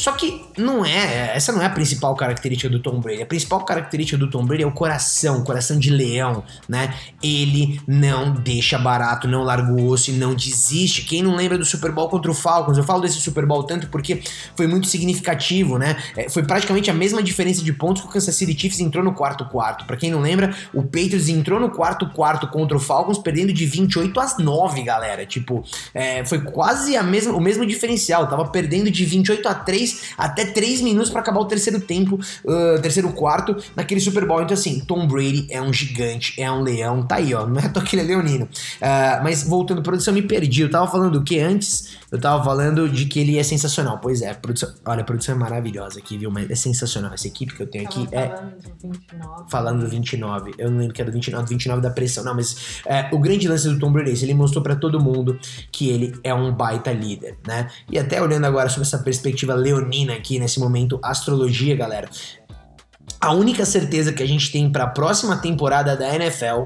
Só 0.00 0.12
que 0.12 0.46
não 0.56 0.82
é, 0.82 1.36
essa 1.36 1.52
não 1.52 1.60
é 1.60 1.66
a 1.66 1.70
principal 1.70 2.14
característica 2.14 2.70
do 2.70 2.78
Tom 2.78 3.00
Brady. 3.00 3.20
A 3.20 3.26
principal 3.26 3.62
característica 3.66 4.16
do 4.16 4.30
Tom 4.30 4.46
Brady 4.46 4.62
é 4.62 4.66
o 4.66 4.72
coração, 4.72 5.44
coração 5.44 5.78
de 5.78 5.90
leão, 5.90 6.42
né? 6.66 6.94
Ele 7.22 7.78
não 7.86 8.32
deixa 8.32 8.78
barato, 8.78 9.28
não 9.28 9.42
larga 9.42 9.70
o 9.70 9.88
osso 9.88 10.10
e 10.10 10.14
não 10.14 10.34
desiste. 10.34 11.02
Quem 11.02 11.22
não 11.22 11.36
lembra 11.36 11.58
do 11.58 11.66
Super 11.66 11.92
Bowl 11.92 12.08
contra 12.08 12.30
o 12.30 12.34
Falcons? 12.34 12.78
Eu 12.78 12.84
falo 12.84 13.02
desse 13.02 13.20
Super 13.20 13.44
Bowl 13.44 13.64
tanto 13.64 13.88
porque 13.88 14.22
foi 14.56 14.66
muito 14.66 14.86
significativo, 14.86 15.76
né? 15.76 15.96
É, 16.16 16.30
foi 16.30 16.44
praticamente 16.44 16.90
a 16.90 16.94
mesma 16.94 17.22
diferença 17.22 17.62
de 17.62 17.72
pontos 17.72 18.00
que 18.00 18.08
o 18.08 18.10
Kansas 18.10 18.34
City 18.34 18.58
Chiefs 18.58 18.80
entrou 18.80 19.04
no 19.04 19.12
quarto 19.12 19.44
quarto. 19.44 19.84
Para 19.84 19.98
quem 19.98 20.10
não 20.10 20.20
lembra, 20.20 20.54
o 20.72 20.82
Patriots 20.82 21.28
entrou 21.28 21.60
no 21.60 21.68
quarto 21.68 22.08
quarto 22.08 22.48
contra 22.48 22.74
o 22.74 22.80
Falcons 22.80 23.18
perdendo 23.18 23.52
de 23.52 23.66
28 23.66 24.18
a 24.18 24.24
9, 24.40 24.82
galera. 24.82 25.24
Tipo, 25.26 25.62
é, 25.94 26.24
foi 26.24 26.40
quase 26.40 26.96
a 26.96 27.02
mesma, 27.02 27.34
o 27.34 27.40
mesmo 27.40 27.64
diferencial. 27.66 28.26
Tava 28.26 28.46
perdendo 28.48 28.90
de 28.90 29.04
28 29.04 29.48
a 29.48 29.54
3 29.54 30.14
até 30.16 30.44
3 30.44 30.80
minutos 30.80 31.10
para 31.10 31.20
acabar 31.20 31.40
o 31.40 31.44
terceiro 31.44 31.80
tempo, 31.80 32.18
uh, 32.44 32.80
terceiro 32.80 33.12
quarto 33.12 33.56
naquele 33.76 34.00
Super 34.00 34.26
Bowl. 34.26 34.42
Então, 34.42 34.54
assim, 34.54 34.80
Tom 34.80 35.06
Brady 35.06 35.46
é 35.50 35.60
um 35.60 35.72
gigante, 35.72 36.40
é 36.40 36.50
um 36.50 36.62
leão, 36.62 37.02
tá 37.02 37.16
aí, 37.16 37.34
ó. 37.34 37.46
Não 37.50 37.60
é 37.60 37.68
tô 37.68 37.80
aquele 37.80 38.02
leonino. 38.02 38.44
Uh, 38.46 39.22
mas 39.22 39.42
voltando, 39.42 39.82
produção, 39.82 40.14
me 40.14 40.22
perdi. 40.22 40.62
Eu 40.62 40.70
tava 40.70 40.90
falando 40.90 41.18
do 41.18 41.24
que 41.24 41.38
antes? 41.38 41.98
Eu 42.10 42.20
tava 42.20 42.42
falando 42.42 42.88
de 42.88 43.06
que 43.06 43.20
ele 43.20 43.38
é 43.38 43.42
sensacional. 43.42 43.98
Pois 43.98 44.20
é, 44.20 44.34
produção, 44.34 44.72
olha, 44.84 45.02
a 45.02 45.04
produção 45.04 45.34
é 45.34 45.38
maravilhosa 45.38 46.00
aqui, 46.00 46.18
viu? 46.18 46.30
Mas 46.30 46.50
é 46.50 46.54
sensacional. 46.54 47.14
Essa 47.14 47.28
equipe 47.28 47.54
que 47.54 47.62
eu 47.62 47.66
tenho 47.66 47.86
aqui 47.86 48.08
é. 48.10 48.28
Falando 48.28 48.50
do 48.60 48.88
29. 48.88 49.50
Falando 49.50 49.80
do 49.80 49.88
29. 49.88 50.54
Eu 50.58 50.70
não 50.70 50.78
lembro 50.78 50.94
que 50.94 51.00
era 51.00 51.10
do 51.10 51.14
29, 51.14 51.44
do 51.44 51.48
29 51.48 51.82
da 51.82 51.90
pressão. 51.90 52.24
Não, 52.24 52.34
mas 52.34 52.80
é, 52.86 53.08
o 53.12 53.18
grande 53.18 53.46
lance 53.46 53.68
do 53.68 53.78
Tom 53.78 53.92
Brady 53.92 54.10
é. 54.10 54.24
Ele 54.24 54.34
mostrou 54.34 54.62
para 54.62 54.74
todo 54.74 55.00
mundo 55.00 55.38
que 55.70 55.88
ele 55.88 56.18
é 56.24 56.34
um 56.34 56.52
baita 56.52 56.92
líder, 56.92 57.38
né? 57.46 57.68
E 57.90 57.98
até 57.98 58.20
olhando 58.20 58.44
agora 58.44 58.68
sobre 58.68 58.82
essa 58.82 58.98
perspectiva 58.98 59.54
leonina 59.54 60.14
aqui, 60.14 60.38
nesse 60.38 60.58
momento, 60.58 60.98
astrologia, 61.02 61.76
galera. 61.76 62.08
A 63.20 63.32
única 63.32 63.64
certeza 63.64 64.12
que 64.12 64.22
a 64.22 64.26
gente 64.26 64.50
tem 64.50 64.70
para 64.70 64.84
a 64.84 64.88
próxima 64.88 65.36
temporada 65.36 65.96
da 65.96 66.14
NFL 66.14 66.64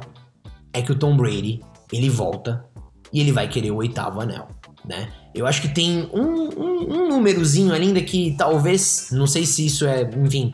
é 0.73 0.81
que 0.81 0.93
o 0.93 0.95
Tom 0.95 1.17
Brady, 1.17 1.61
ele 1.93 2.09
volta 2.09 2.65
e 3.13 3.21
ele 3.21 3.33
vai 3.33 3.49
querer 3.49 3.71
o 3.71 3.77
oitavo 3.77 4.21
anel, 4.21 4.49
né? 4.85 5.09
Eu 5.35 5.47
acho 5.47 5.63
que 5.63 5.69
tem 5.69 6.09
um, 6.13 6.49
um, 6.57 6.95
um 6.95 7.09
númerozinho 7.09 7.73
ainda 7.73 8.01
que 8.01 8.35
talvez, 8.37 9.09
não 9.11 9.27
sei 9.27 9.45
se 9.45 9.67
isso 9.67 9.87
é, 9.87 10.09
enfim, 10.23 10.53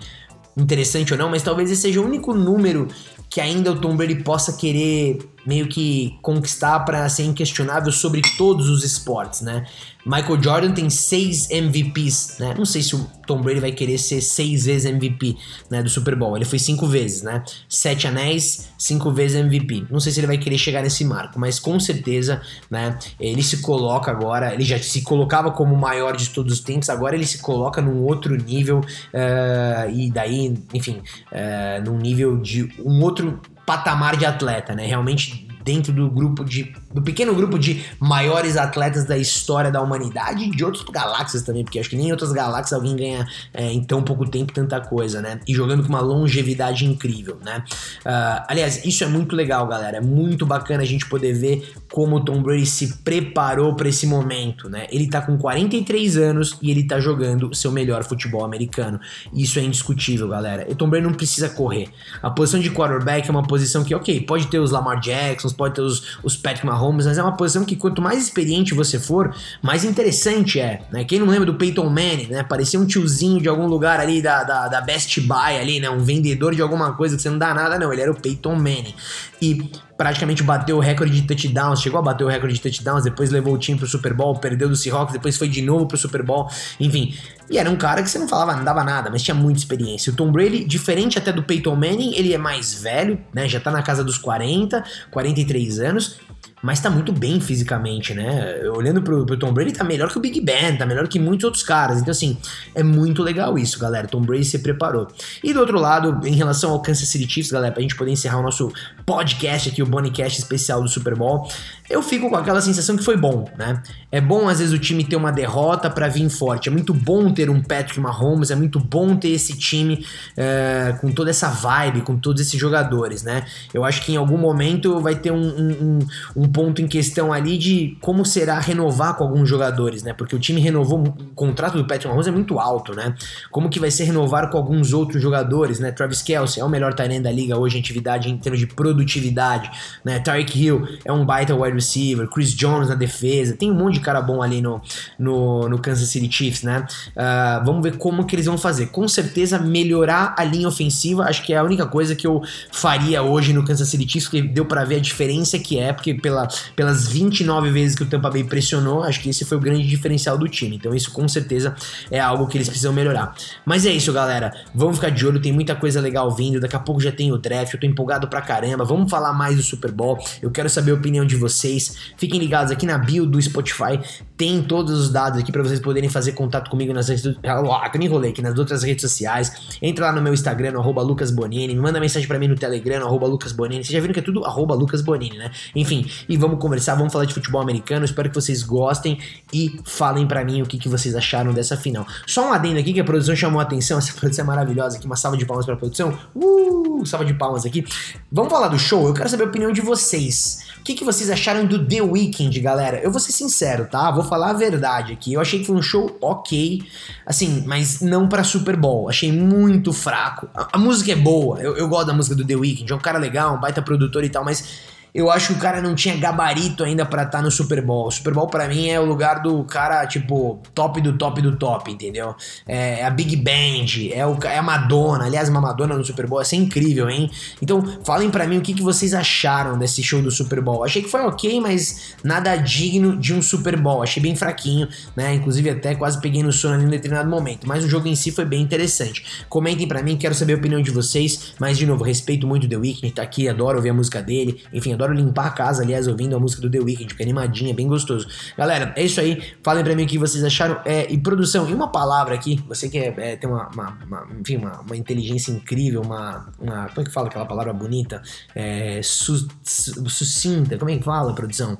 interessante 0.57 1.13
ou 1.13 1.19
não, 1.19 1.29
mas 1.29 1.43
talvez 1.43 1.71
esse 1.71 1.83
seja 1.83 2.01
o 2.01 2.05
único 2.05 2.33
número 2.33 2.89
que 3.29 3.41
ainda 3.41 3.73
o 3.73 3.81
Tom 3.81 3.97
Brady 3.97 4.23
possa 4.23 4.53
querer 4.55 5.19
meio 5.47 5.67
que 5.67 6.19
conquistar 6.23 6.81
para 6.81 7.09
ser 7.09 7.25
inquestionável 7.25 7.93
sobre 7.93 8.23
todos 8.37 8.69
os 8.69 8.85
esportes, 8.85 9.41
né? 9.41 9.65
Michael 10.05 10.43
Jordan 10.43 10.73
tem 10.73 10.89
seis 10.89 11.51
MVPs, 11.51 12.37
né? 12.39 12.55
Não 12.57 12.65
sei 12.65 12.83
se 12.83 12.97
o 12.97 13.07
Tom 13.27 13.43
Brady 13.43 13.61
vai 13.61 13.71
querer 13.71 13.99
ser 13.99 14.21
seis 14.23 14.65
vezes 14.65 14.91
MVP, 14.91 15.37
né, 15.71 15.83
do 15.83 15.91
Super 15.91 16.17
Bowl. 16.17 16.37
Ele 16.37 16.45
foi 16.45 16.59
cinco 16.59 16.87
vezes, 16.87 17.23
né? 17.23 17.43
Sete 17.69 18.07
anéis, 18.07 18.71
cinco 18.79 19.13
vezes 19.13 19.39
MVP. 19.39 19.87
Não 19.91 20.01
sei 20.01 20.11
se 20.13 20.21
ele 20.21 20.27
vai 20.27 20.39
querer 20.39 20.57
chegar 20.57 20.83
nesse 20.83 21.05
marco, 21.05 21.39
mas 21.39 21.59
com 21.61 21.79
certeza, 21.79 22.41
né? 22.71 22.99
Ele 23.19 23.43
se 23.43 23.59
coloca 23.59 24.11
agora, 24.11 24.55
ele 24.55 24.65
já 24.65 24.79
se 24.79 25.03
colocava 25.03 25.51
como 25.51 25.75
o 25.75 25.79
maior 25.79 26.17
de 26.17 26.31
todos 26.31 26.55
os 26.55 26.61
tempos, 26.61 26.89
agora 26.89 27.15
ele 27.15 27.27
se 27.27 27.39
coloca 27.39 27.83
num 27.83 28.03
outro 28.03 28.35
nível 28.37 28.79
uh, 28.81 29.91
e 29.93 30.11
daí, 30.11 30.55
enfim, 30.73 31.03
uh, 31.31 31.85
num 31.85 31.99
nível 31.99 32.39
de 32.39 32.69
um 32.85 33.03
outro 33.03 33.41
patamar 33.71 34.17
de 34.17 34.27
atleta, 34.27 34.75
né? 34.75 34.85
Realmente 34.85 35.47
dentro 35.63 35.93
do 35.93 36.11
grupo 36.11 36.45
de 36.45 36.75
do 36.93 37.03
pequeno 37.03 37.35
grupo 37.35 37.59
de 37.59 37.85
maiores 37.99 38.57
atletas 38.57 39.05
da 39.05 39.17
história 39.17 39.71
da 39.71 39.81
humanidade 39.81 40.45
e 40.45 40.51
de 40.51 40.65
outras 40.65 40.85
galáxias 40.85 41.43
também, 41.43 41.65
porque 41.65 41.79
acho 41.79 41.89
que 41.89 41.97
nem 41.97 42.09
em 42.09 42.13
outras 42.13 42.33
galáxias 42.33 42.73
alguém 42.73 42.97
ganha 42.97 43.27
é, 43.55 43.71
em 43.71 43.83
tão 43.83 44.03
pouco 44.03 44.29
tempo 44.29 44.53
tanta 44.53 44.81
coisa, 44.81 45.21
né? 45.21 45.41
E 45.47 45.55
jogando 45.55 45.83
com 45.83 45.89
uma 45.89 46.01
longevidade 46.01 46.85
incrível, 46.85 47.39
né? 47.45 47.63
Uh, 48.01 48.45
aliás, 48.49 48.85
isso 48.85 49.05
é 49.05 49.07
muito 49.07 49.37
legal, 49.37 49.67
galera. 49.67 49.99
É 49.99 50.01
muito 50.01 50.45
bacana 50.45 50.83
a 50.83 50.87
gente 50.87 51.07
poder 51.09 51.33
ver 51.33 51.73
como 51.93 52.17
o 52.17 52.25
Tom 52.25 52.43
Brady 52.43 52.67
se 52.67 52.99
preparou 52.99 53.75
para 53.75 53.89
esse 53.89 54.07
momento, 54.07 54.69
né? 54.69 54.87
Ele 54.91 55.09
tá 55.09 55.21
com 55.21 55.37
43 55.37 56.17
anos 56.17 56.59
e 56.61 56.71
ele 56.71 56.85
tá 56.85 57.01
jogando 57.01 57.55
seu 57.55 57.71
melhor 57.71 58.05
futebol 58.05 58.45
americano. 58.45 59.01
Isso 59.33 59.59
é 59.59 59.63
indiscutível, 59.63 60.29
galera. 60.29 60.67
E 60.71 60.75
Tom 60.75 60.89
Brady 60.89 61.07
não 61.07 61.15
precisa 61.15 61.49
correr. 61.49 61.89
A 62.23 62.31
posição 62.31 62.61
de 62.61 62.71
quarterback 62.71 63.29
é 63.29 63.31
uma 63.31 63.43
posição 63.43 63.85
que, 63.85 63.95
ok, 63.95 64.21
pode 64.23 64.47
ter 64.47 64.59
os 64.59 64.71
Lamar 64.71 65.01
Jacksons, 65.01 65.53
pode 65.53 65.75
ter 65.75 65.83
os, 65.83 66.19
os 66.23 66.37
Patrick 66.37 66.67
Mahomes, 66.67 66.80
Mahomes, 66.81 67.07
mas 67.07 67.19
é 67.19 67.23
uma 67.23 67.37
posição 67.37 67.65
que 67.65 67.77
quanto 67.77 68.01
mais 68.01 68.23
experiente 68.23 68.75
você 68.75 68.99
for, 68.99 69.35
mais 69.63 69.85
interessante 69.85 70.59
é, 70.59 70.83
né? 70.91 71.05
Quem 71.05 71.19
não 71.19 71.27
lembra 71.27 71.47
do 71.47 71.55
Peyton 71.55 71.89
Manning, 71.89 72.29
né? 72.29 72.43
Parecia 72.43 72.81
um 72.81 72.87
tiozinho 72.87 73.41
de 73.41 73.49
algum 73.49 73.67
lugar 73.67 74.01
ali 74.01 74.23
da, 74.23 74.43
da, 74.43 74.69
da 74.69 74.81
Best 74.81 75.21
Buy 75.21 75.59
ali, 75.61 75.79
né? 75.79 75.91
Um 75.91 76.03
vendedor 76.03 76.55
de 76.55 76.63
alguma 76.63 76.95
coisa 76.95 77.17
que 77.17 77.23
você 77.23 77.29
não 77.31 77.39
dá 77.39 77.53
nada, 77.53 77.79
não. 77.79 77.93
Ele 77.93 78.03
era 78.03 78.11
o 78.11 78.21
Peyton 78.21 78.55
Manning. 78.55 78.95
E 79.41 79.71
praticamente 79.97 80.43
bateu 80.43 80.79
o 80.79 80.81
recorde 80.81 81.21
de 81.21 81.27
touchdowns, 81.27 81.83
chegou 81.83 81.99
a 81.99 82.03
bater 82.03 82.25
o 82.25 82.29
recorde 82.29 82.55
de 82.55 82.61
touchdowns, 82.63 83.05
depois 83.05 83.31
levou 83.31 83.53
o 83.53 83.59
time 83.59 83.77
pro 83.77 83.87
Super 83.87 84.15
Bowl, 84.15 84.35
perdeu 84.35 84.67
do 84.67 84.75
Seahawks, 84.75 85.13
depois 85.13 85.37
foi 85.37 85.47
de 85.47 85.61
novo 85.61 85.87
pro 85.87 85.99
Super 85.99 86.23
Bowl, 86.23 86.49
enfim. 86.79 87.15
E 87.51 87.59
era 87.59 87.69
um 87.69 87.77
cara 87.77 88.01
que 88.03 88.09
você 88.09 88.19
não 88.19 88.29
falava, 88.29 88.57
não 88.57 88.65
dava 88.65 88.85
nada, 88.85 89.11
mas 89.11 89.23
tinha 89.23 89.35
muita 89.35 89.59
experiência. 89.59 90.13
O 90.13 90.15
Tom 90.15 90.31
Brady, 90.31 90.65
diferente 90.65 91.19
até 91.19 91.33
do 91.33 91.43
Peyton 91.43 91.75
Manning, 91.75 92.15
ele 92.15 92.33
é 92.33 92.39
mais 92.39 92.75
velho, 92.75 93.21
né? 93.35 93.49
Já 93.49 93.59
tá 93.59 93.73
na 93.73 93.83
casa 93.83 94.05
dos 94.05 94.17
40, 94.17 94.85
43 95.11 95.81
anos, 95.81 96.21
mas 96.63 96.81
tá 96.81 96.91
muito 96.91 97.13
bem 97.13 97.41
fisicamente, 97.41 98.13
né? 98.13 98.61
Olhando 98.75 99.01
pro, 99.03 99.25
pro, 99.25 99.39
Tom 99.39 99.53
Brady, 99.53 99.73
tá 99.73 99.83
melhor 99.83 100.11
que 100.11 100.19
o 100.19 100.21
Big 100.21 100.41
Ben, 100.41 100.77
tá 100.77 100.85
melhor 100.85 101.09
que 101.09 101.19
muitos 101.19 101.45
outros 101.45 101.63
caras. 101.63 102.01
Então, 102.01 102.13
assim, 102.13 102.37
é 102.75 102.83
muito 102.83 103.23
legal 103.23 103.59
isso, 103.59 103.79
galera. 103.79 104.07
Tom 104.07 104.21
Brady 104.21 104.45
se 104.45 104.59
preparou. 104.59 105.09
E 105.43 105.53
do 105.53 105.61
outro 105.61 105.79
lado, 105.79 106.27
em 106.27 106.35
relação 106.35 106.71
ao 106.71 106.83
Kansas 106.83 107.09
City 107.09 107.29
Chiefs, 107.29 107.51
galera, 107.51 107.73
pra 107.73 107.81
gente 107.81 107.97
poder 107.97 108.11
encerrar 108.11 108.39
o 108.39 108.43
nosso 108.43 108.71
podcast 109.07 109.71
aqui, 109.71 109.83
o 109.83 109.87
Bonecast 109.87 110.39
especial 110.39 110.83
do 110.83 110.89
Super 110.89 111.17
Bowl, 111.17 111.51
eu 111.89 112.03
fico 112.03 112.29
com 112.29 112.37
aquela 112.37 112.61
sensação 112.61 112.97
que 112.97 113.03
foi 113.03 113.17
bom, 113.17 113.49
né? 113.57 113.83
É 114.13 114.21
bom, 114.21 114.47
às 114.49 114.59
vezes, 114.59 114.75
o 114.75 114.79
time 114.79 115.03
ter 115.03 115.17
uma 115.17 115.33
derrota 115.33 115.89
para 115.89 116.09
vir 116.09 116.29
forte. 116.29 116.69
É 116.69 116.73
muito 116.73 116.93
bom 116.93 117.33
ter 117.41 117.49
um 117.49 117.63
Patrick 117.63 117.99
Mahomes, 117.99 118.51
é 118.51 118.55
muito 118.55 118.79
bom 118.79 119.17
ter 119.17 119.31
esse 119.31 119.57
time 119.57 120.05
é, 120.37 120.95
com 121.01 121.11
toda 121.11 121.31
essa 121.31 121.49
vibe, 121.49 122.03
com 122.03 122.19
todos 122.19 122.43
esses 122.43 122.61
jogadores, 122.61 123.23
né? 123.23 123.47
Eu 123.73 123.83
acho 123.83 124.03
que 124.03 124.13
em 124.13 124.17
algum 124.17 124.37
momento 124.37 125.01
vai 125.01 125.15
ter 125.15 125.31
um, 125.31 125.41
um, 125.41 125.99
um 126.37 126.47
ponto 126.47 126.83
em 126.83 126.87
questão 126.87 127.33
ali 127.33 127.57
de 127.57 127.97
como 128.03 128.27
será 128.27 128.61
renovar 128.61 129.17
com 129.17 129.25
alguns 129.25 129.49
jogadores, 129.49 130.03
né? 130.03 130.13
Porque 130.13 130.37
o 130.37 130.39
time 130.39 130.61
renovou, 130.61 131.03
o 131.03 131.35
contrato 131.35 131.79
do 131.79 131.87
Patrick 131.87 132.09
Mahomes 132.09 132.27
é 132.27 132.31
muito 132.31 132.59
alto, 132.59 132.95
né? 132.95 133.15
Como 133.51 133.71
que 133.71 133.81
vai 133.81 133.91
ser 133.91 134.05
renovar 134.05 134.51
com 134.51 134.59
alguns 134.59 134.93
outros 134.93 135.23
jogadores, 135.23 135.81
né? 135.81 135.91
Travis 135.91 136.21
Kelsey 136.21 136.61
é 136.61 136.65
o 136.65 136.69
melhor 136.69 136.93
tight 136.93 137.21
da 137.21 137.33
liga 137.33 137.57
hoje 137.57 137.79
em 137.79 137.81
atividade 137.81 138.29
em 138.29 138.37
termos 138.37 138.61
de 138.61 138.67
produtividade, 138.67 139.71
né? 140.05 140.19
Tyreek 140.19 140.63
Hill 140.63 140.87
é 141.07 141.13
um 141.13 141.25
baita 141.25 141.55
wide 141.55 141.75
receiver, 141.75 142.29
Chris 142.29 142.55
Jones 142.55 142.91
na 142.91 142.95
defesa, 142.95 143.57
tem 143.57 143.71
um 143.71 143.75
monte 143.75 143.95
de 143.95 144.01
cara 144.01 144.21
bom 144.21 144.43
ali 144.43 144.61
no, 144.61 144.83
no, 145.19 145.71
no 145.71 145.79
Kansas 145.79 146.07
City 146.07 146.31
Chiefs, 146.31 146.63
né? 146.65 146.87
Uh, 147.17 147.30
vamos 147.65 147.83
ver 147.83 147.97
como 147.97 148.25
que 148.25 148.35
eles 148.35 148.47
vão 148.47 148.59
fazer. 148.59 148.87
Com 148.87 149.07
certeza, 149.09 149.59
melhorar 149.59 150.35
a 150.37 150.45
linha 150.45 150.69
ofensiva, 150.69 151.25
acho 151.25 151.43
que 151.43 151.53
é 151.53 151.57
a 151.57 151.65
única 151.65 151.87
coisa 151.87 152.15
que 152.15 152.27
eu 152.27 152.43
faria 152.71 153.23
hoje 153.23 153.53
no 153.53 153.65
Kansas 153.65 153.89
City 153.89 154.09
Chiefs, 154.09 154.29
que 154.29 154.43
deu 154.43 154.65
para 154.65 154.85
ver 154.85 154.97
a 154.97 155.01
diferença 155.01 155.59
que 155.59 155.79
é, 155.79 155.93
porque 155.93 156.15
pela, 156.15 156.49
pelas 156.75 157.09
29 157.09 157.71
vezes 157.71 157.97
que 157.97 158.03
o 158.03 158.07
Tampa 158.07 158.31
Bay 158.31 158.45
pressionou, 158.45 159.03
acho 159.03 159.21
que 159.21 159.29
esse 159.31 159.45
foi 159.45 159.57
o 159.57 159.61
grande 159.61 159.87
diferencial 159.87 160.37
do 160.37 160.49
time. 160.49 160.77
Então 160.77 160.95
isso 160.95 161.11
com 161.11 161.27
certeza 161.29 161.75
é 162.11 162.21
algo 162.21 162.47
que 162.47 162.57
eles 162.57 162.69
precisam 162.69 162.93
melhorar. 162.93 163.35
Mas 163.65 163.87
é 163.87 163.91
isso, 163.91 164.13
galera. 164.13 164.53
Vamos 164.75 164.97
ficar 164.97 165.11
de 165.11 165.27
olho, 165.27 165.41
tem 165.41 165.53
muita 165.53 165.75
coisa 165.75 166.01
legal 166.01 166.31
vindo. 166.31 166.61
Daqui 166.61 166.77
a 166.77 166.81
pouco 166.81 167.01
já 167.01 167.13
tem 167.13 167.33
o 167.33 167.39
draft, 167.39 167.75
eu 167.75 167.81
tô 167.81 167.87
empolgado 167.87 168.29
pra 168.29 168.41
caramba. 168.41 168.85
Vamos 168.85 169.11
falar 169.11 169.33
mais 169.33 169.57
do 169.57 169.63
Super 169.63 169.91
Bowl. 169.91 170.19
Eu 170.43 170.51
quero 170.51 170.69
saber 170.69 170.93
a 170.93 170.95
opinião 170.95 171.25
de 171.25 171.37
vocês. 171.37 171.97
Fiquem 172.17 172.39
ligados 172.39 172.73
aqui 172.73 172.87
na 172.87 172.99
bio 172.99 173.27
do 173.27 173.41
Spotify. 173.41 174.01
Tem 174.37 174.63
todos 174.63 174.99
os 174.99 175.11
dados 175.11 175.39
aqui 175.39 175.53
para 175.53 175.63
vocês 175.63 175.81
poderem 175.81 176.09
fazer 176.09 176.33
contato 176.33 176.71
comigo 176.71 176.93
nas 176.93 177.09
redes. 177.09 177.20
Ah, 177.45 177.91
eu 177.93 177.99
me 177.99 178.07
enrolei 178.07 178.31
aqui 178.31 178.43
nas 178.43 178.59
outras 178.59 178.83
redes 178.83 179.03
sociais. 179.03 179.53
Entra 179.81 180.07
lá 180.07 180.13
no 180.13 180.23
meu 180.23 180.33
Instagram, 180.33 180.73
no 180.73 180.81
arroba 180.81 181.03
Lucas 181.03 181.31
Bonini. 181.31 181.75
Me 181.75 181.81
manda 181.81 182.01
mensagem 182.01 182.27
para 182.27 182.39
mim 182.39 182.49
no 182.49 182.57
Telegram, 182.57 183.01
no 183.01 183.07
arroba 183.07 183.27
Lucas 183.27 183.53
Bonini. 183.53 183.85
Vocês 183.85 183.93
já 183.93 184.01
viram 184.01 184.13
que 184.13 184.21
é 184.21 184.23
tudo 184.23 184.45
arroba 184.45 184.75
Lucas 184.75 185.03
Bonini, 185.03 185.39
né? 185.39 185.51
Enfim, 185.75 186.07
e 186.29 186.37
vamos 186.37 186.59
conversar, 186.59 186.95
vamos 186.95 187.13
falar 187.13 187.25
de 187.25 187.35
futebol 187.35 187.61
americano. 187.61 188.05
Espero 188.05 188.29
que 188.29 188.35
vocês 188.35 188.63
gostem 188.63 189.19
e 189.53 189.81
falem 189.85 190.27
para 190.27 190.45
mim 190.45 190.63
o 190.63 190.67
que, 190.67 190.79
que 190.79 190.89
vocês 190.89 191.15
acharam 191.15 191.53
dessa 191.53 191.77
final. 191.77 192.07
Só 192.27 192.49
um 192.49 192.53
adendo 192.53 192.79
aqui 192.79 192.93
que 192.93 193.01
a 193.01 193.05
produção 193.05 193.35
chamou 193.35 193.61
a 193.61 193.63
atenção. 193.63 193.99
Essa 193.99 194.13
produção 194.13 194.45
é 194.45 194.47
maravilhosa 194.47 194.97
aqui. 194.97 195.07
Uma 195.07 195.17
salva 195.17 195.37
de 195.37 195.45
palmas 195.45 195.67
pra 195.67 195.77
produção. 195.77 196.17
Uh, 196.35 197.05
salva 197.07 197.25
de 197.25 197.35
palmas 197.35 197.65
aqui. 197.65 197.85
Vamos 198.31 198.51
falar 198.51 198.69
do 198.69 198.79
show? 198.79 199.07
Eu 199.07 199.15
quero 199.15 199.29
saber 199.29 199.45
a 199.45 199.47
opinião 199.47 199.73
de 199.73 199.81
vocês. 199.81 200.70
Que, 200.91 200.97
que 200.97 201.05
vocês 201.05 201.31
acharam 201.31 201.67
do 201.67 201.87
The 201.87 202.03
Weeknd, 202.03 202.59
galera? 202.59 202.99
Eu 202.99 203.13
vou 203.13 203.21
ser 203.21 203.31
sincero, 203.31 203.87
tá? 203.89 204.11
Vou 204.11 204.25
falar 204.25 204.51
a 204.51 204.53
verdade 204.53 205.13
aqui. 205.13 205.33
Eu 205.33 205.41
achei 205.41 205.61
que 205.61 205.67
foi 205.67 205.77
um 205.77 205.83
show 205.83 206.19
ok, 206.21 206.83
assim, 207.25 207.63
mas 207.65 208.01
não 208.01 208.29
para 208.29 208.43
Super 208.43 208.75
Bowl. 208.75 209.09
Achei 209.09 209.31
muito 209.31 209.93
fraco. 209.93 210.49
A, 210.53 210.71
a 210.73 210.79
música 210.79 211.13
é 211.13 211.15
boa, 211.15 211.61
eu, 211.61 211.77
eu, 211.77 211.89
gosto 211.89 212.09
da 212.09 212.13
música 212.13 212.35
do 212.35 212.45
The 212.45 212.57
Weeknd, 212.57 212.91
é 212.91 212.97
um 212.97 212.99
cara 212.99 213.21
legal, 213.21 213.55
um 213.55 213.61
baita 213.61 213.81
produtor 213.81 214.25
e 214.25 214.31
tal, 214.31 214.45
mas 214.45 214.81
eu 215.15 215.31
acho 215.31 215.49
que 215.49 215.53
o 215.55 215.59
cara 215.59 215.81
não 215.81 215.95
tinha 215.95 216.17
gabarito 216.17 216.85
ainda 216.85 217.05
para 217.05 217.23
estar 217.23 217.39
tá 217.39 217.45
no 217.45 217.51
Super 217.51 217.83
Bowl. 217.83 218.07
O 218.07 218.11
Super 218.11 218.33
Bowl 218.33 218.47
para 218.47 218.69
mim 218.69 218.89
é 218.89 219.01
o 219.01 219.05
lugar 219.05 219.43
do 219.43 219.65
cara, 219.65 220.07
tipo, 220.07 220.61
top 220.75 221.01
do 221.01 221.17
top 221.17 221.43
do 221.43 221.57
top, 221.57 221.91
entendeu? 221.91 222.35
É, 222.67 223.01
é 223.01 223.05
a 223.05 223.11
Big 223.11 223.37
Band, 223.37 224.13
é, 224.13 224.27
o, 224.27 224.39
é 224.45 224.59
a 224.59 224.63
Madonna. 224.63 225.25
Aliás, 225.25 225.49
uma 225.49 225.61
Madonna 225.61 225.97
no 225.97 226.05
Super 226.05 226.27
Bowl, 226.27 226.41
é 226.41 226.57
incrível, 226.57 227.09
hein? 227.09 227.31
Então, 227.61 227.83
falem 228.05 228.31
para 228.31 228.47
mim 228.47 228.59
o 228.59 228.61
que, 228.61 228.75
que 228.75 228.83
vocês 228.83 229.13
acharam 229.15 229.79
desse 229.79 230.03
show 230.03 230.23
do 230.23 230.31
Super 230.31 230.61
Bowl. 230.61 230.85
Achei 230.85 231.03
que 231.03 231.09
foi 231.09 231.23
ok, 231.23 231.61
mas 231.61 232.15
nada 232.23 232.57
digno 232.57 233.17
de 233.17 233.35
um 233.35 233.43
Super 233.43 233.77
Bowl. 233.77 234.03
Achei 234.03 234.23
bem 234.23 234.37
fraquinho, 234.37 234.89
né? 235.17 235.35
Inclusive 235.35 235.71
até 235.71 235.95
quase 235.95 236.21
peguei 236.21 236.43
no 236.43 236.53
sono 236.53 236.75
ali 236.75 236.85
em 236.85 236.89
determinado 236.89 237.29
momento. 237.29 237.67
Mas 237.67 237.85
o 237.85 237.89
jogo 237.89 238.07
em 238.09 238.15
si 238.15 238.31
foi 238.31 238.45
bem 238.45 238.63
interessante. 238.63 239.45
Comentem 239.49 239.87
para 239.89 240.03
mim, 240.03 240.17
quero 240.17 240.35
saber 240.35 240.55
a 240.55 240.57
opinião 240.57 240.81
de 240.81 240.91
vocês. 240.91 241.55
Mas, 241.59 241.79
de 241.79 241.87
novo, 241.87 242.05
respeito 242.05 242.47
muito 242.47 242.65
o 242.65 242.69
The 242.69 242.77
Weeknd, 242.77 243.15
tá 243.15 243.23
aqui, 243.23 243.49
adoro 243.49 243.77
ouvir 243.77 243.91
a 243.91 243.95
música 243.95 244.23
dele. 244.23 244.63
Enfim, 244.73 244.93
adoro 245.01 245.15
limpar 245.15 245.47
a 245.47 245.51
casa, 245.51 245.83
aliás, 245.83 246.07
ouvindo 246.07 246.37
a 246.37 246.39
música 246.39 246.63
do 246.63 246.71
The 246.71 246.79
Weeknd, 246.79 247.15
que 247.15 247.23
é 247.23 247.25
animadinha, 247.25 247.75
bem 247.75 247.89
gostoso. 247.89 248.27
Galera, 248.57 248.93
é 248.97 249.05
isso 249.05 249.21
aí. 249.21 249.43
Falem 249.63 249.83
pra 249.83 249.95
mim 249.95 250.05
o 250.05 250.07
que 250.07 250.19
vocês 250.19 250.45
acharam. 250.45 250.81
É, 250.85 251.11
e 251.11 251.19
produção, 251.19 251.69
e 251.69 251.75
uma 251.75 251.89
palavra 251.89 252.35
aqui, 252.35 252.63
você 252.69 252.89
que 252.89 252.99
é, 252.99 253.15
é, 253.17 253.37
tem 253.37 253.49
uma, 253.49 253.69
uma, 253.69 253.99
uma 254.07 254.27
enfim, 254.41 254.57
uma, 254.57 254.81
uma, 254.81 254.97
inteligência 254.97 255.51
incrível, 255.51 256.03
uma, 256.03 256.53
uma. 256.59 256.89
Como 256.89 257.01
é 257.01 257.05
que 257.05 257.13
fala 257.13 257.29
aquela 257.29 257.47
palavra 257.47 257.73
bonita? 257.73 258.23
É, 258.55 259.01
su, 259.03 259.49
su, 259.63 260.09
sucinta, 260.09 260.77
como 260.79 260.91
é 260.91 260.97
que 260.97 261.05
fala, 261.05 261.35
produção? 261.35 261.77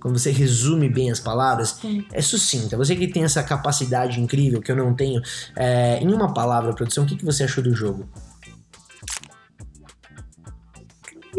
quando 0.00 0.18
você 0.18 0.30
resume 0.30 0.88
bem 0.88 1.10
as 1.10 1.20
palavras, 1.20 1.76
Sim. 1.80 2.06
é 2.10 2.22
sucinta. 2.22 2.74
Você 2.78 2.96
que 2.96 3.06
tem 3.06 3.22
essa 3.22 3.42
capacidade 3.42 4.18
incrível 4.18 4.60
que 4.62 4.72
eu 4.72 4.76
não 4.76 4.94
tenho, 4.94 5.20
é, 5.54 5.98
em 5.98 6.08
uma 6.12 6.32
palavra, 6.32 6.72
produção, 6.72 7.04
o 7.04 7.06
que, 7.06 7.16
que 7.16 7.24
você 7.24 7.44
achou 7.44 7.62
do 7.62 7.74
jogo? 7.74 8.08